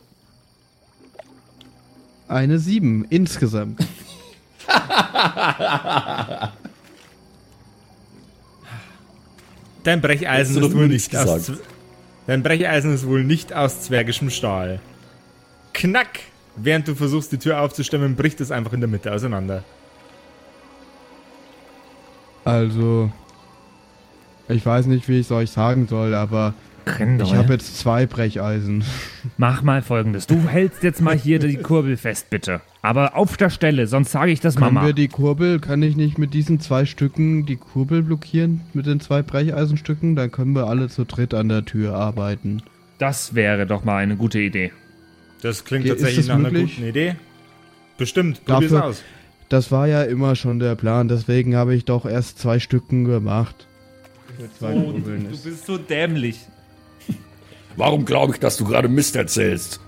[2.28, 3.86] Eine 7 insgesamt.
[9.84, 11.52] Dein Brecheisen ist wohl nicht aus
[12.28, 14.80] Dein Brecheisen ist wohl nicht aus zwergischem Stahl.
[15.74, 16.20] Knack!
[16.56, 19.64] Während du versuchst, die Tür aufzustemmen, bricht es einfach in der Mitte auseinander.
[22.46, 23.12] Also,
[24.50, 26.54] ich weiß nicht, wie ich es euch sagen soll, aber
[27.00, 28.84] Rindol, ich habe jetzt zwei Brecheisen.
[29.38, 30.26] mach mal folgendes.
[30.26, 32.62] Du hältst jetzt mal hier die Kurbel fest, bitte.
[32.82, 34.88] Aber auf der Stelle, sonst sage ich das Können Mama.
[34.88, 38.62] wir die Kurbel, kann ich nicht mit diesen zwei Stücken die Kurbel blockieren?
[38.74, 40.16] Mit den zwei Brecheisenstücken?
[40.16, 42.64] Dann können wir alle zu dritt an der Tür arbeiten.
[42.98, 44.72] Das wäre doch mal eine gute Idee.
[45.44, 46.76] Das klingt Ist tatsächlich das nach einer möglich?
[46.78, 47.16] guten Idee.
[47.98, 49.04] Bestimmt, probier's Dafür- aus.
[49.52, 53.68] Das war ja immer schon der Plan, deswegen habe ich doch erst zwei Stücken gemacht.
[54.58, 55.44] Zwei Kurbeln ist.
[55.44, 56.40] bist so dämlich.
[57.76, 59.82] Warum glaube ich, dass du gerade Mist erzählst?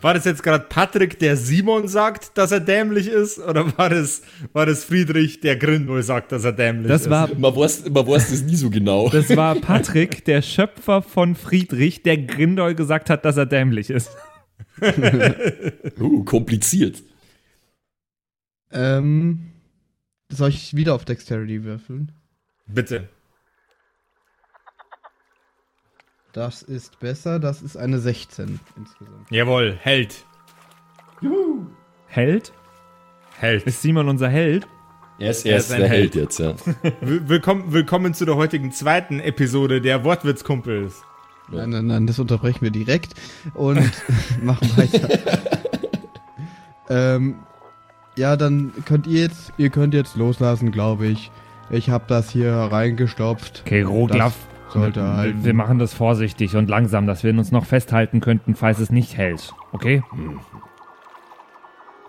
[0.00, 3.38] War das jetzt gerade Patrick, der Simon sagt, dass er dämlich ist?
[3.38, 4.22] Oder war das,
[4.52, 7.10] war das Friedrich, der Grindel sagt, dass er dämlich Das ist?
[7.10, 9.10] war, Man weiß, man weiß das nie so genau.
[9.10, 14.10] das war Patrick, der Schöpfer von Friedrich, der Grindol gesagt hat, dass er dämlich ist.
[16.00, 17.02] Uh, kompliziert.
[18.70, 19.52] Ähm,
[20.28, 22.12] soll ich wieder auf Dexterity würfeln?
[22.66, 23.08] Bitte.
[26.32, 29.30] Das ist besser, das ist eine 16 insgesamt.
[29.30, 30.24] Jawohl, Held.
[32.06, 32.52] Held?
[33.38, 33.62] Held.
[33.64, 34.66] Ist Simon unser Held?
[35.18, 36.14] Er ist, Er er ist ist ein der Held.
[36.14, 36.54] Held jetzt, ja.
[37.00, 41.02] Will- Willkommen, willkommen zu der heutigen zweiten Episode der Wortwitzkumpels.
[41.50, 41.60] Ja.
[41.60, 43.14] Nein, nein, nein, das unterbrechen wir direkt
[43.54, 43.80] und
[44.42, 45.08] machen weiter.
[46.90, 47.40] ähm,
[48.18, 51.30] ja, dann könnt ihr jetzt, ihr könnt jetzt loslassen, glaube ich.
[51.70, 53.62] Ich habe das hier reingestopft.
[53.64, 54.34] Okay, Roglaf,
[54.66, 55.44] Das sollte wir, halten.
[55.44, 59.16] wir machen das vorsichtig und langsam, dass wir uns noch festhalten könnten, falls es nicht
[59.16, 59.52] hält.
[59.72, 60.02] Okay?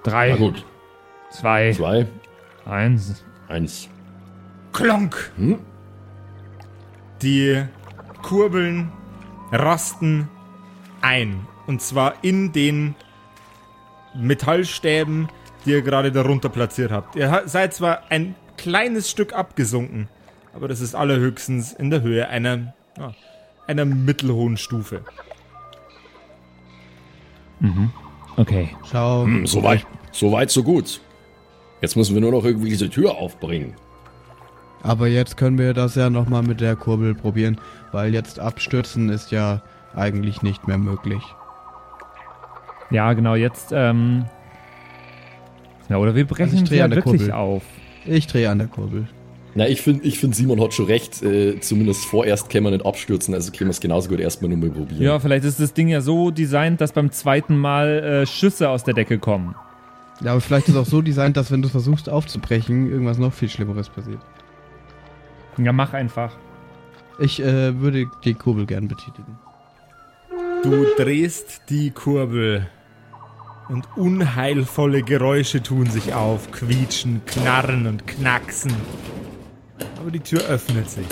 [0.03, 0.65] Drei, Na gut.
[1.29, 2.07] zwei, Zwei,
[2.65, 3.23] eins.
[3.47, 3.89] eins.
[4.71, 5.31] Klonk!
[5.37, 5.59] Hm?
[7.21, 7.63] Die
[8.21, 8.91] Kurbeln
[9.51, 10.29] rasten
[11.01, 11.41] ein.
[11.67, 12.95] Und zwar in den
[14.15, 15.27] Metallstäben,
[15.69, 17.15] die ihr gerade darunter platziert habt.
[17.15, 20.07] Ihr seid zwar ein kleines Stück abgesunken,
[20.55, 23.13] aber das ist allerhöchstens in der Höhe einer, ja,
[23.67, 25.01] einer mittelhohen Stufe.
[28.37, 28.69] Okay.
[28.89, 31.01] Schau, Hm, so weit, so weit, so gut.
[31.81, 33.75] Jetzt müssen wir nur noch irgendwie diese Tür aufbringen.
[34.81, 37.59] aber jetzt können wir das ja nochmal mit der Kurbel probieren,
[37.91, 39.61] weil jetzt abstürzen ist ja
[39.93, 41.21] eigentlich nicht mehr möglich.
[42.89, 44.25] Ja, genau, jetzt, ähm.
[45.89, 47.33] Ja, oder wir brechen Also ich sie drehe ja an der wirklich Kurbel.
[47.33, 47.63] auf.
[48.05, 49.07] Ich drehe an der Kurbel.
[49.55, 51.23] Na, ich finde, ich find, Simon hat schon recht.
[51.23, 54.59] Äh, zumindest vorerst können wir nicht abstürzen, also können wir es genauso gut erstmal nur
[54.59, 55.01] mal probieren.
[55.01, 57.87] Ja, vielleicht ist das Ding ja so designt, dass beim zweiten Mal
[58.23, 59.55] äh, Schüsse aus der Decke kommen.
[60.21, 63.33] Ja, aber vielleicht ist es auch so designt, dass wenn du versuchst aufzubrechen, irgendwas noch
[63.33, 64.19] viel Schlimmeres passiert.
[65.57, 66.35] Ja, mach einfach.
[67.19, 69.37] Ich äh, würde die Kurbel gern betätigen.
[70.63, 72.67] Du drehst die Kurbel
[73.69, 78.73] und unheilvolle Geräusche tun sich auf, quietschen, knarren und knacksen.
[79.99, 81.05] Aber die Tür öffnet sich.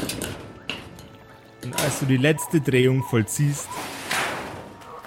[1.64, 3.68] Und als du die letzte Drehung vollziehst,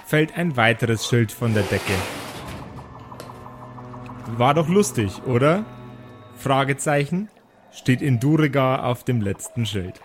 [0.05, 1.93] fällt ein weiteres Schild von der Decke.
[4.37, 5.65] War doch lustig, oder?
[6.37, 7.29] Fragezeichen
[7.71, 9.99] steht in Duriga auf dem letzten Schild.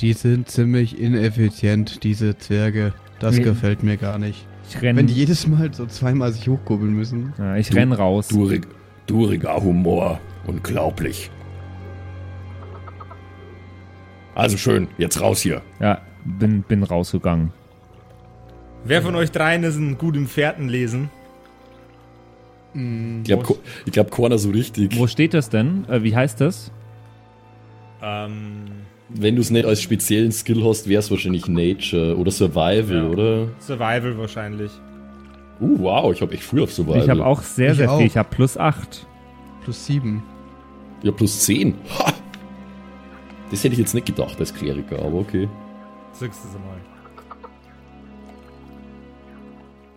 [0.00, 2.92] Die sind ziemlich ineffizient, diese Zwerge.
[3.20, 3.42] Das Nee.
[3.44, 4.46] gefällt mir gar nicht.
[4.68, 7.32] Ich renn, Wenn die jedes Mal so zweimal sich hochkurbeln müssen.
[7.38, 8.28] ja, ich renn raus.
[8.28, 8.66] Durig,
[9.06, 10.20] duriger Humor.
[10.46, 11.30] Unglaublich.
[14.34, 15.62] Also schön, jetzt raus hier.
[15.78, 17.52] Ja, bin, bin rausgegangen.
[18.84, 21.10] Wer von euch dreien ist ein gut im Fährtenlesen?
[22.74, 24.98] Ich glaube, ich glaub, keiner so richtig.
[24.98, 25.84] Wo steht das denn?
[25.90, 26.72] Äh, wie heißt das?
[28.02, 28.64] Ähm,
[29.14, 33.08] Wenn du es nicht als speziellen Skill hast, wäre es wahrscheinlich Nature oder Survival, Ja.
[33.08, 33.48] oder?
[33.60, 34.70] Survival wahrscheinlich.
[35.60, 37.02] Uh, wow, ich habe echt früh auf Survival.
[37.02, 37.98] Ich habe auch sehr, Ich sehr auch.
[37.98, 38.06] viel.
[38.06, 39.06] Ich habe plus 8.
[39.64, 40.22] Plus sieben.
[41.02, 41.74] Ja, plus 10.
[41.98, 42.12] Ha!
[43.50, 45.48] Das hätte ich jetzt nicht gedacht als Kleriker, aber okay.
[46.14, 46.78] Zückst es mal.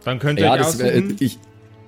[0.03, 1.39] Dann könnt ihr Ja, euch das, äh, ich,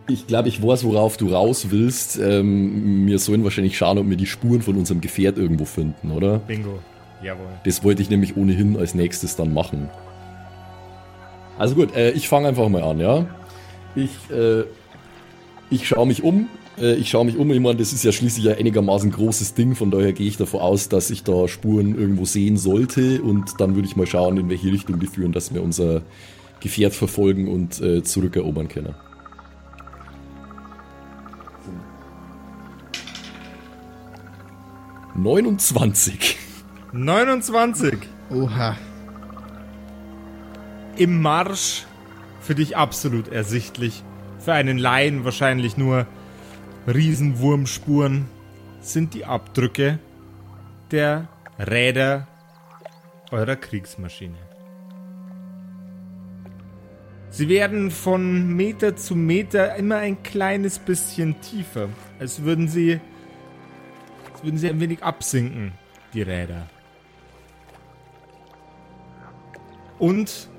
[0.07, 2.17] ich glaube, ich weiß, worauf du raus willst.
[2.19, 6.39] Ähm, wir sollen wahrscheinlich schauen, ob wir die Spuren von unserem Gefährt irgendwo finden, oder?
[6.39, 6.79] Bingo.
[7.23, 7.47] Jawohl.
[7.63, 9.89] Das wollte ich nämlich ohnehin als nächstes dann machen.
[11.57, 13.25] Also gut, äh, ich fange einfach mal an, ja.
[13.95, 14.63] Ich, äh,
[15.71, 16.47] ich schaue mich um.
[16.79, 17.51] Äh, ich schaue mich um.
[17.51, 19.73] Ich meine, das ist ja schließlich ein einigermaßen großes Ding.
[19.73, 23.23] Von daher gehe ich davon aus, dass ich da Spuren irgendwo sehen sollte.
[23.23, 26.03] Und dann würde ich mal schauen, in welche Richtung die führen, dass wir unser
[26.59, 28.93] Gefährt verfolgen und äh, zurückerobern können.
[35.15, 36.37] Neunundzwanzig.
[36.93, 37.97] 29.
[38.29, 38.77] Oha.
[40.95, 41.85] Im Marsch
[42.39, 44.03] für dich absolut ersichtlich.
[44.39, 46.07] Für einen Laien wahrscheinlich nur
[46.87, 48.25] Riesenwurmspuren
[48.79, 49.99] sind die Abdrücke
[50.91, 51.27] der
[51.59, 52.27] Räder
[53.31, 54.37] eurer Kriegsmaschine.
[57.29, 63.01] Sie werden von Meter zu Meter immer ein kleines bisschen tiefer, als würden sie,
[64.31, 65.73] als würden sie ein wenig absinken,
[66.13, 66.67] die Räder.
[69.99, 70.49] Und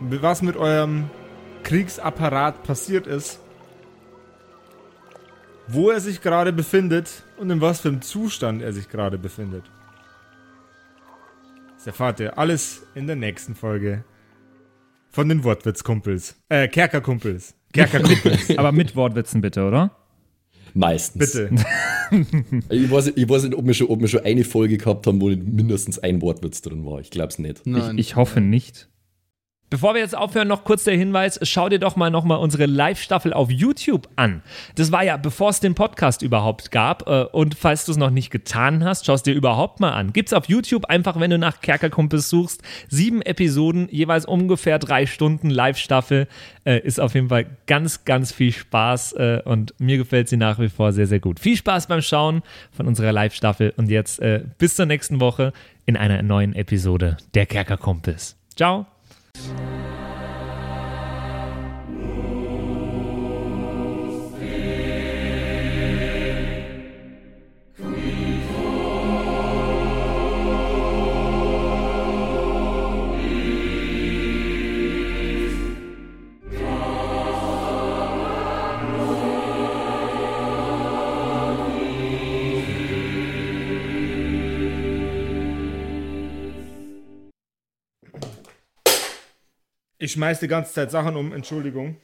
[0.00, 1.10] was mit eurem
[1.62, 3.40] Kriegsapparat passiert ist,
[5.66, 9.64] wo er sich gerade befindet und in was für einem Zustand er sich gerade befindet.
[11.76, 14.04] Das erfahrt ihr alles in der nächsten Folge
[15.10, 16.36] von den Wortwitzkumpels.
[16.48, 17.54] Äh, Kerkerkumpels.
[17.72, 18.50] Kerkerkumpels.
[18.58, 19.96] Aber mit Wortwitzen bitte, oder?
[20.74, 21.32] Meistens.
[21.32, 21.54] Bitte.
[22.70, 25.20] Ich weiß, ich weiß nicht, ob wir, schon, ob wir schon eine Folge gehabt haben,
[25.20, 27.00] wo nicht mindestens ein Wortwitz drin war.
[27.00, 27.66] Ich glaube es nicht.
[27.66, 27.98] Nein.
[27.98, 28.88] Ich, ich hoffe nicht.
[29.70, 33.32] Bevor wir jetzt aufhören, noch kurz der Hinweis, schau dir doch mal nochmal unsere Live-Staffel
[33.32, 34.42] auf YouTube an.
[34.74, 37.08] Das war ja, bevor es den Podcast überhaupt gab.
[37.08, 40.12] äh, Und falls du es noch nicht getan hast, schau es dir überhaupt mal an.
[40.12, 42.62] Gibt's auf YouTube einfach, wenn du nach Kerkerkumpels suchst.
[42.88, 46.26] Sieben Episoden, jeweils ungefähr drei Stunden Live-Staffel.
[46.64, 50.58] Äh, Ist auf jeden Fall ganz, ganz viel Spaß äh, und mir gefällt sie nach
[50.58, 51.38] wie vor sehr, sehr gut.
[51.38, 52.42] Viel Spaß beim Schauen
[52.72, 54.20] von unserer Live-Staffel und jetzt
[54.58, 55.52] bis zur nächsten Woche
[55.86, 58.36] in einer neuen Episode der Kerkerkumpels.
[58.56, 58.86] Ciao.
[59.34, 59.79] Thanks.
[90.10, 91.96] Ich schmeiß die ganze Zeit Sachen um, Entschuldigung.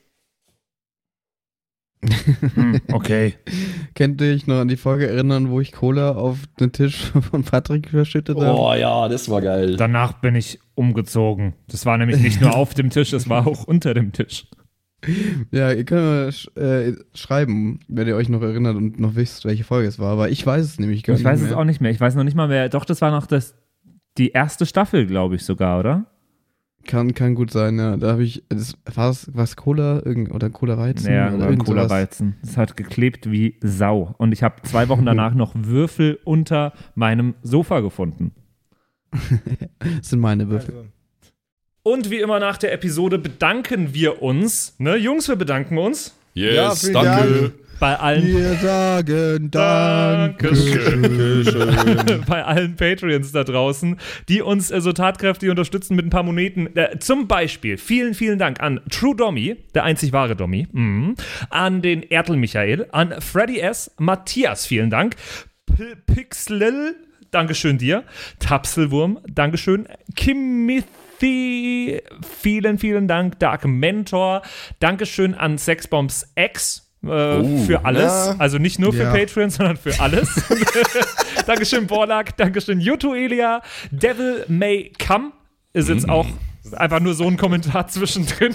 [2.55, 3.35] Hm, okay.
[3.97, 7.43] Könnt ihr euch noch an die Folge erinnern, wo ich Cola auf den Tisch von
[7.43, 8.57] Patrick verschüttet habe?
[8.57, 9.77] Oh ja, das war geil.
[9.77, 11.55] Danach bin ich umgezogen.
[11.67, 14.47] Das war nämlich nicht nur auf dem Tisch, es war auch unter dem Tisch.
[15.51, 19.45] Ja, ihr könnt mal sch äh, schreiben, wenn ihr euch noch erinnert und noch wisst,
[19.45, 20.13] welche Folge es war.
[20.13, 21.51] Aber ich weiß es nämlich gar Ich nicht weiß mehr.
[21.51, 21.91] es auch nicht mehr.
[21.91, 22.69] Ich weiß noch nicht mal mehr.
[22.69, 23.57] Doch, das war noch das,
[24.17, 26.07] die erste Staffel, glaube ich sogar, oder?
[26.87, 27.97] Kann, kann gut sein, ja.
[27.97, 31.13] Da habe ich, das, war es was Cola irgend, oder Cola Weizen?
[31.13, 31.67] Ja, oder sowas.
[31.67, 32.37] Cola-Weizen.
[32.43, 34.15] Es hat geklebt wie Sau.
[34.19, 38.33] Und ich habe zwei Wochen danach noch Würfel unter meinem Sofa gefunden.
[39.99, 40.75] Das sind meine Würfel.
[40.75, 40.89] Also,
[41.83, 44.75] Und wie immer nach der Episode bedanken wir uns.
[44.79, 47.41] Ne, Jungs, wir bedanken uns Ja, Yes, vielen danke.
[47.41, 47.53] Dank.
[47.79, 51.03] Bei allen Wir sagen Dankeschön.
[52.27, 53.99] bei allen Patreons da draußen,
[54.29, 56.75] die uns äh, so tatkräftig unterstützen mit ein paar Moneten.
[56.77, 61.17] Äh, zum Beispiel vielen, vielen Dank an True Dommy, der einzig wahre Dommy, mhm.
[61.51, 65.17] an den Ertel Michael, an Freddy S., Matthias, vielen Dank,
[65.67, 66.95] P Pixlil,
[67.31, 68.05] Dankeschön dir,
[68.39, 72.01] Tapselwurm, Dankeschön, Kimothy,
[72.41, 74.43] vielen, vielen Dank, Dark Mentor,
[74.79, 78.05] Dankeschön an Sexbombs X, äh, Oh, für alles.
[78.05, 78.37] ja.
[78.39, 79.13] Also nicht nur für Ja.
[79.13, 80.29] Patreon, sondern für alles.
[81.47, 82.37] Dankeschön, Borlak.
[82.37, 83.63] Dankeschön, Yuto Elia.
[83.91, 85.33] Devil May Come
[85.73, 86.27] ist jetzt auch
[86.73, 88.55] einfach nur so ein Kommentar zwischendrin.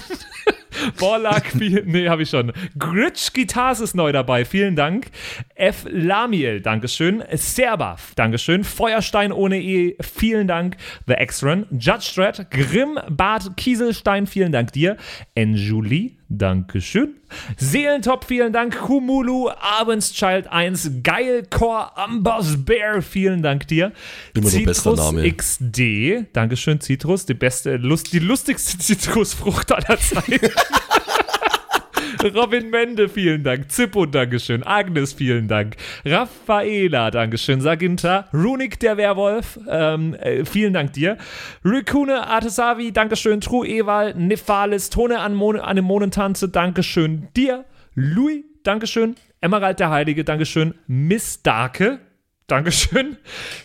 [1.00, 2.52] Borlak, nee, habe ich schon.
[2.80, 5.08] Gritsch Guitars ist neu dabei, vielen Dank.
[5.56, 5.86] F.
[5.90, 7.24] Lamiel, Dankeschön.
[7.34, 8.64] Serbath, Dankeschön.
[8.64, 10.78] Feuerstein ohne E, vielen Dank.
[11.08, 14.98] The X-Run, Judge Strat, Grimm, Bart Kieselstein, vielen Dank dir.
[15.36, 17.16] Enjulie, Dankeschön.
[17.58, 18.78] Seelentop, vielen Dank.
[18.80, 23.92] Kumulu, Abendschild 1, Geilcore, Ambers Bear, vielen Dank dir.
[24.34, 24.50] Immer
[24.96, 25.30] Name.
[25.34, 30.50] XD, Dankeschön, Citrus, die beste, Lust, die lustigste Zitrusfrucht aller Zeiten.
[32.24, 33.72] Robin Mende, vielen Dank.
[33.72, 34.64] Zippo, Dankeschön.
[34.64, 35.76] Agnes, vielen Dank.
[36.06, 37.62] Raffaela, Dankeschön.
[37.62, 38.28] Saginta.
[38.34, 41.18] Runik, der Werwolf, ähm, äh, vielen Dank dir.
[41.66, 43.42] Rikune, Artesavi, Dankeschön.
[43.42, 47.66] True Ewal, Nephalis, Tone an Mon Anemonentanze, Dankeschön dir.
[47.96, 49.16] Louis, Dankeschön.
[49.42, 50.76] Emerald der Heilige, Dankeschön.
[50.88, 52.00] Miss Darke,
[52.52, 53.16] Dankeschön.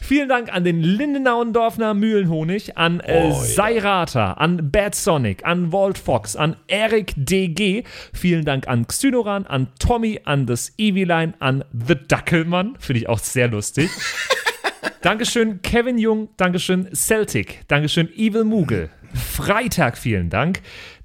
[0.00, 3.32] Vielen Dank an den Lindenauendorfner Mühlenhonig, an äh, Oh.
[3.42, 7.82] Seirata, an Bad Sonic, an Walt Fox, an Eric DG.
[8.12, 12.76] Vielen Dank an Xynoran, an Tommy, an das Eviline, an The Dackelmann.
[12.78, 13.90] Finde ich auch sehr lustig.
[15.02, 16.28] Dankeschön, Kevin Jung.
[16.36, 17.66] Dankeschön, Celtic.
[17.66, 18.90] Dankeschön, Evil Moogle.
[19.14, 20.60] Freitag, vielen Dank.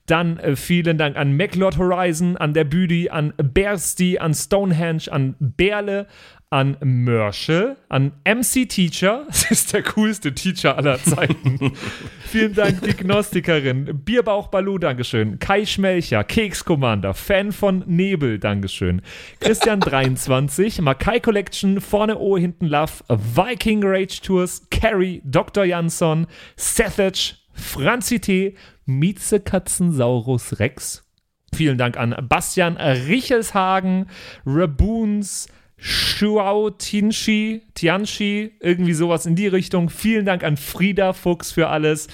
[0.06, 5.36] Dann äh, vielen Dank an MacLord Horizon, an der Büdi, an Bersty, an Stonehenge, an
[5.40, 6.06] Berle,
[6.52, 9.26] an Mörschel, an MC Teacher.
[9.32, 11.72] Das ist der coolste Teacher aller Zeiten.
[12.28, 14.02] vielen Dank, die Gnostikerin.
[14.04, 15.40] Bierbauch Balu, Dankeschön.
[15.40, 19.02] Kai Schmelcher, Keks Commander, Fan von Nebel, Dankeschön.
[19.40, 25.64] Christian 23, Makai Collection, vorne O, hinten Love, Viking Rage Tours, Carrie, Dr.
[25.64, 26.28] Jansson,
[26.58, 31.08] Sethage, Franzi T., Mieze Katzensaurus Rex.
[31.54, 34.08] Vielen Dank an Bastian Richelshagen,
[34.46, 35.48] Raboons,
[35.84, 39.90] Shuao Tianchi, Tianchi, irgendwie sowas in die Richtung.
[39.90, 42.08] Vielen Dank an Frieda Fuchs für alles.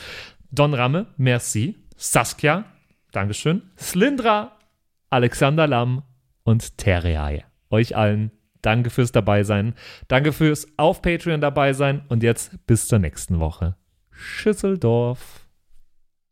[0.52, 1.76] Don Ramme, merci.
[1.98, 2.64] Saskia,
[3.12, 3.64] Dankeschön.
[3.78, 4.58] Slindra,
[5.10, 6.04] Alexander Lamm
[6.44, 7.44] und Terreae.
[7.70, 9.74] Euch allen danke fürs Dabeisein.
[10.08, 12.04] Danke fürs auf Patreon dabei sein.
[12.08, 13.76] Und jetzt bis zur nächsten Woche.
[14.12, 15.37] Schüsseldorf.